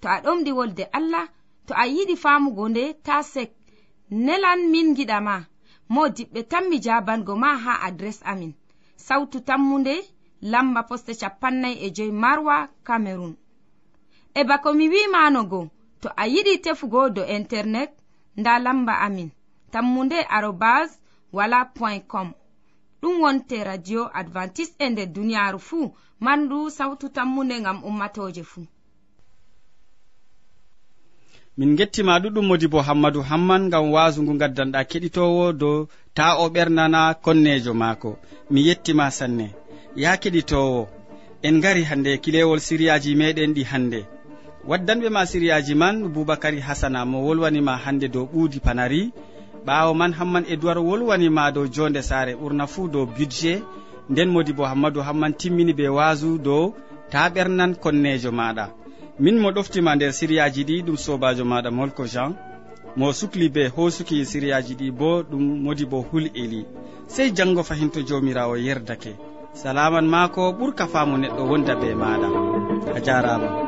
to 0.00 0.08
a 0.08 0.20
ɗomɗi 0.24 0.50
wolde 0.58 0.84
allah 0.98 1.26
to 1.66 1.72
a 1.74 1.84
yiɗi 1.94 2.16
famugo 2.22 2.64
nde 2.68 2.82
ta 3.06 3.22
sek 3.22 3.50
nelan 4.10 4.60
min 4.72 4.94
giɗama 4.96 5.34
mo 5.88 6.02
diɓɓe 6.16 6.40
tan 6.50 6.64
mi 6.70 6.76
jabango 6.84 7.32
ma 7.42 7.50
ha 7.64 7.72
adres 7.86 8.18
amin. 8.30 8.52
Sautu 8.96 9.38
tammunde 9.48 9.94
lamba 10.52 10.80
poste 10.88 11.12
capannay 11.20 11.74
e 11.84 11.90
joyi 11.96 12.12
marwa 12.22 12.56
camerun 12.86 13.34
e 14.34 14.44
bako 14.48 14.68
mi 14.78 14.86
wimanogo 14.92 15.60
to 16.00 16.08
a 16.16 16.24
yiɗi 16.32 16.54
tefugo 16.64 17.00
do 17.14 17.22
internet 17.38 17.90
nda 18.36 18.52
lamba 18.64 18.94
amin. 19.06 19.30
Tammunde 19.72 20.18
arobas 20.36 20.90
wala 21.32 21.64
point 21.76 22.06
com. 22.12 22.28
Ɗum 23.00 23.20
wonte 23.22 23.64
radio 23.64 24.00
advantice 24.20 24.74
e 24.78 24.90
nder 24.90 25.08
duniyaru 25.14 25.58
fuu 25.68 25.94
mandu 26.20 26.70
sautu 26.70 27.08
tammunde 27.16 27.54
ngam 27.60 27.78
ummatoje 27.88 28.42
fuu. 28.50 28.66
min 31.58 31.70
gettima 31.76 32.14
ɗuɗɗum 32.22 32.46
modi 32.48 32.66
bo 32.72 32.78
hammadou 32.86 33.22
hamman 33.30 33.62
gam 33.72 33.86
wasu 33.94 34.20
ngu 34.22 34.32
gaddanɗa 34.40 34.80
keɗitowo 34.90 35.44
dow 35.60 35.78
ta 36.16 36.26
o 36.42 36.48
ɓernana 36.54 37.00
konnejo 37.24 37.72
maako. 37.80 38.10
Mi 38.52 38.60
yettima 38.68 39.10
sanne. 39.10 39.46
Ya 40.02 40.10
keɗitowo 40.22 40.80
en 41.46 41.60
gari 41.62 41.82
hande 41.90 42.10
kilewol 42.22 42.60
siriyaji 42.66 43.10
meɗen 43.20 43.54
ɗi 43.56 43.62
hande 43.70 44.00
waddanɓe 44.68 45.08
ma 45.16 45.22
siriyaji 45.30 45.74
man 45.82 45.96
boubacary 46.14 46.60
hasana 46.66 47.00
mo 47.10 47.18
wolwanima 47.26 47.74
hande 47.84 48.06
dow 48.14 48.26
ɓuudi 48.32 48.58
panari. 48.60 49.12
Ɓawo 49.66 49.94
man 50.00 50.12
hamman 50.18 50.44
edoird 50.52 50.78
wolwanima 50.88 51.52
dow 51.54 51.66
jonde 51.74 52.02
saare 52.02 52.32
ɓurna 52.40 52.66
fuu 52.72 52.88
dow 52.88 53.06
budget. 53.06 53.62
Nden 54.10 54.28
modi 54.34 54.52
bo 54.52 54.64
hammadou 54.70 55.02
hamman 55.02 55.32
timmini 55.40 55.72
be 55.72 55.88
wasu 55.88 56.38
dow 56.38 56.74
ta 57.10 57.20
ɓernan 57.34 57.72
konnejo 57.82 58.30
maɗa 58.30 58.66
min 59.18 59.38
mo 59.38 59.50
ɗoftima 59.50 59.94
nder 59.96 60.12
siriyaji 60.12 60.64
ɗi 60.68 60.82
ɗum 60.86 60.96
sobajo 60.96 61.44
maɗa 61.44 61.70
molko 61.70 62.04
jean. 62.06 62.32
Mo 62.96 63.12
sukli 63.12 63.48
be 63.48 63.68
hosuki 63.68 64.24
siriyaji 64.24 64.74
ɗi 64.74 64.90
bo 64.98 65.22
ɗum 65.22 65.42
modi 65.64 65.84
bo 65.86 65.98
hul 66.10 66.26
eli 66.34 66.66
sey 67.06 67.30
janngo 67.36 67.62
fahinto 67.62 68.00
jomirawo 68.08 68.56
yerdake. 68.56 69.12
Salaman 69.54 70.06
ma 70.06 70.28
ko 70.28 70.52
ɓurka 70.52 70.86
faamu 70.86 71.16
neɗɗo 71.16 71.42
wonda 71.50 71.74
be 71.80 71.94
maɗa. 71.94 72.28
A 72.96 73.00
jarama. 73.00 73.65